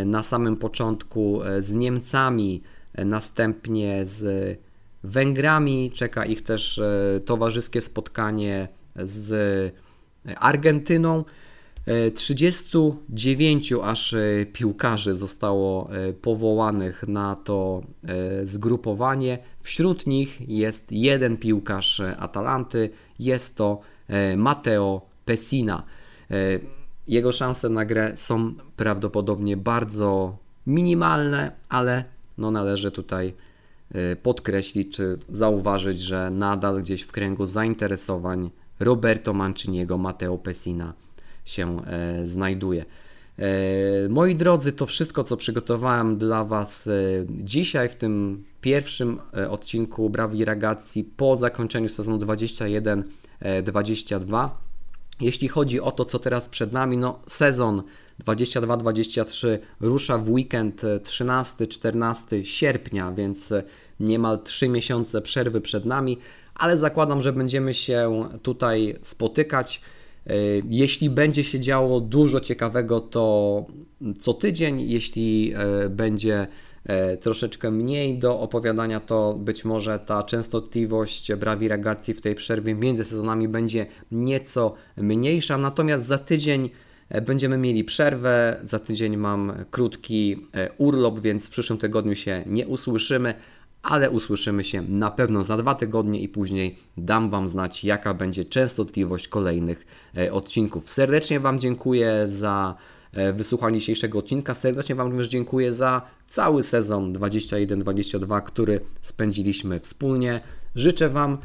na 0.05 0.23
samym 0.23 0.57
początku 0.57 1.41
z 1.59 1.73
Niemcami, 1.73 2.63
następnie 2.97 4.05
z 4.05 4.59
Węgrami. 5.03 5.91
Czeka 5.91 6.25
ich 6.25 6.41
też 6.41 6.81
towarzyskie 7.25 7.81
spotkanie 7.81 8.67
z 8.95 9.73
Argentyną. 10.35 11.25
39 12.13 13.73
aż 13.83 14.15
piłkarzy 14.53 15.15
zostało 15.15 15.89
powołanych 16.21 17.07
na 17.07 17.35
to 17.35 17.81
zgrupowanie. 18.43 19.39
Wśród 19.61 20.07
nich 20.07 20.49
jest 20.49 20.91
jeden 20.91 21.37
piłkarz 21.37 22.01
Atalanty, 22.17 22.89
jest 23.19 23.55
to 23.55 23.81
e, 24.07 24.37
Matteo 24.37 25.01
Pessina. 25.25 25.83
E, 26.31 26.35
jego 27.07 27.31
szanse 27.31 27.69
na 27.69 27.85
grę 27.85 28.11
są 28.15 28.53
prawdopodobnie 28.75 29.57
bardzo 29.57 30.37
minimalne, 30.67 31.51
ale 31.69 32.03
no 32.37 32.51
należy 32.51 32.91
tutaj 32.91 33.33
e, 33.91 34.15
podkreślić 34.15 34.95
czy 34.95 35.19
zauważyć, 35.29 35.99
że 35.99 36.29
nadal 36.31 36.81
gdzieś 36.81 37.01
w 37.01 37.11
kręgu 37.11 37.45
zainteresowań 37.45 38.51
Roberto 38.79 39.33
Manciniego 39.33 39.97
Matteo 39.97 40.37
Pessina 40.37 40.93
się 41.45 41.81
znajduje. 42.23 42.85
Moi 44.09 44.35
drodzy, 44.35 44.71
to 44.71 44.85
wszystko, 44.85 45.23
co 45.23 45.37
przygotowałem 45.37 46.17
dla 46.17 46.45
Was 46.45 46.89
dzisiaj 47.29 47.89
w 47.89 47.95
tym 47.95 48.43
pierwszym 48.61 49.19
e, 49.37 49.49
odcinku 49.49 50.09
Brawi 50.09 50.45
Ragazzi 50.45 51.03
po 51.03 51.35
zakończeniu 51.35 51.89
sezonu 51.89 52.17
21-22. 52.17 54.45
E, 54.45 54.49
Jeśli 55.21 55.47
chodzi 55.47 55.81
o 55.81 55.91
to, 55.91 56.05
co 56.05 56.19
teraz 56.19 56.49
przed 56.49 56.71
nami, 56.71 56.97
no 56.97 57.19
sezon 57.27 57.83
22-23 58.25 59.57
rusza 59.79 60.17
w 60.17 60.29
weekend 60.29 60.81
13-14 60.81 62.43
sierpnia, 62.43 63.11
więc 63.11 63.51
e, 63.51 63.63
niemal 63.99 64.43
3 64.43 64.69
miesiące 64.69 65.21
przerwy 65.21 65.61
przed 65.61 65.85
nami, 65.85 66.17
ale 66.55 66.77
zakładam, 66.77 67.21
że 67.21 67.33
będziemy 67.33 67.73
się 67.73 68.29
tutaj 68.43 68.95
spotykać. 69.01 69.81
Jeśli 70.69 71.09
będzie 71.09 71.43
się 71.43 71.59
działo 71.59 72.01
dużo 72.01 72.39
ciekawego, 72.39 72.99
to 72.99 73.65
co 74.19 74.33
tydzień, 74.33 74.81
jeśli 74.81 75.53
będzie 75.89 76.47
E, 76.89 77.17
troszeczkę 77.17 77.71
mniej 77.71 78.19
do 78.19 78.39
opowiadania, 78.39 78.99
to 78.99 79.33
być 79.33 79.65
może 79.65 79.99
ta 79.99 80.23
częstotliwość 80.23 81.33
brawi 81.33 81.67
ragazzi 81.67 82.13
w 82.13 82.21
tej 82.21 82.35
przerwie 82.35 82.75
między 82.75 83.05
sezonami 83.05 83.47
będzie 83.47 83.85
nieco 84.11 84.73
mniejsza, 84.97 85.57
natomiast 85.57 86.05
za 86.05 86.17
tydzień 86.17 86.69
e, 87.09 87.21
będziemy 87.21 87.57
mieli 87.57 87.83
przerwę, 87.83 88.59
za 88.63 88.79
tydzień 88.79 89.17
mam 89.17 89.53
krótki 89.71 90.47
e, 90.53 90.71
urlop, 90.77 91.19
więc 91.19 91.47
w 91.47 91.49
przyszłym 91.49 91.79
tygodniu 91.79 92.15
się 92.15 92.43
nie 92.45 92.67
usłyszymy, 92.67 93.33
ale 93.83 94.09
usłyszymy 94.09 94.63
się 94.63 94.81
na 94.81 95.11
pewno 95.11 95.43
za 95.43 95.57
dwa 95.57 95.75
tygodnie 95.75 96.19
i 96.21 96.29
później 96.29 96.75
dam 96.97 97.29
Wam 97.29 97.47
znać, 97.47 97.83
jaka 97.83 98.13
będzie 98.13 98.45
częstotliwość 98.45 99.27
kolejnych 99.27 99.85
odcinków. 100.31 100.89
Serdecznie 100.89 101.39
Wam 101.39 101.59
dziękuję 101.59 102.23
za 102.25 102.75
E, 103.13 103.33
wysłuchanie 103.33 103.79
dzisiejszego 103.79 104.19
odcinka. 104.19 104.53
Serdecznie 104.53 104.95
Wam 104.95 105.07
również 105.07 105.27
dziękuję 105.27 105.71
za 105.71 106.01
cały 106.27 106.63
sezon 106.63 107.13
21-22, 107.13 108.41
który 108.43 108.79
spędziliśmy 109.01 109.79
wspólnie. 109.79 110.41
Życzę 110.75 111.09
Wam 111.09 111.37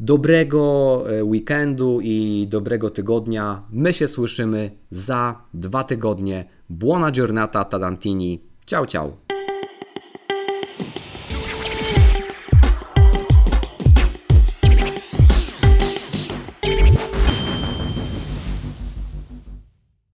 dobrego 0.00 1.04
e, 1.08 1.24
weekendu 1.24 2.00
i 2.02 2.46
dobrego 2.50 2.90
tygodnia. 2.90 3.62
My 3.70 3.92
się 3.92 4.08
słyszymy 4.08 4.70
za 4.90 5.42
dwa 5.54 5.84
tygodnie. 5.84 6.44
Buona 6.70 7.10
giornata 7.10 7.64
Tadantini. 7.64 8.40
Ciao, 8.66 8.86
ciao. 8.86 9.16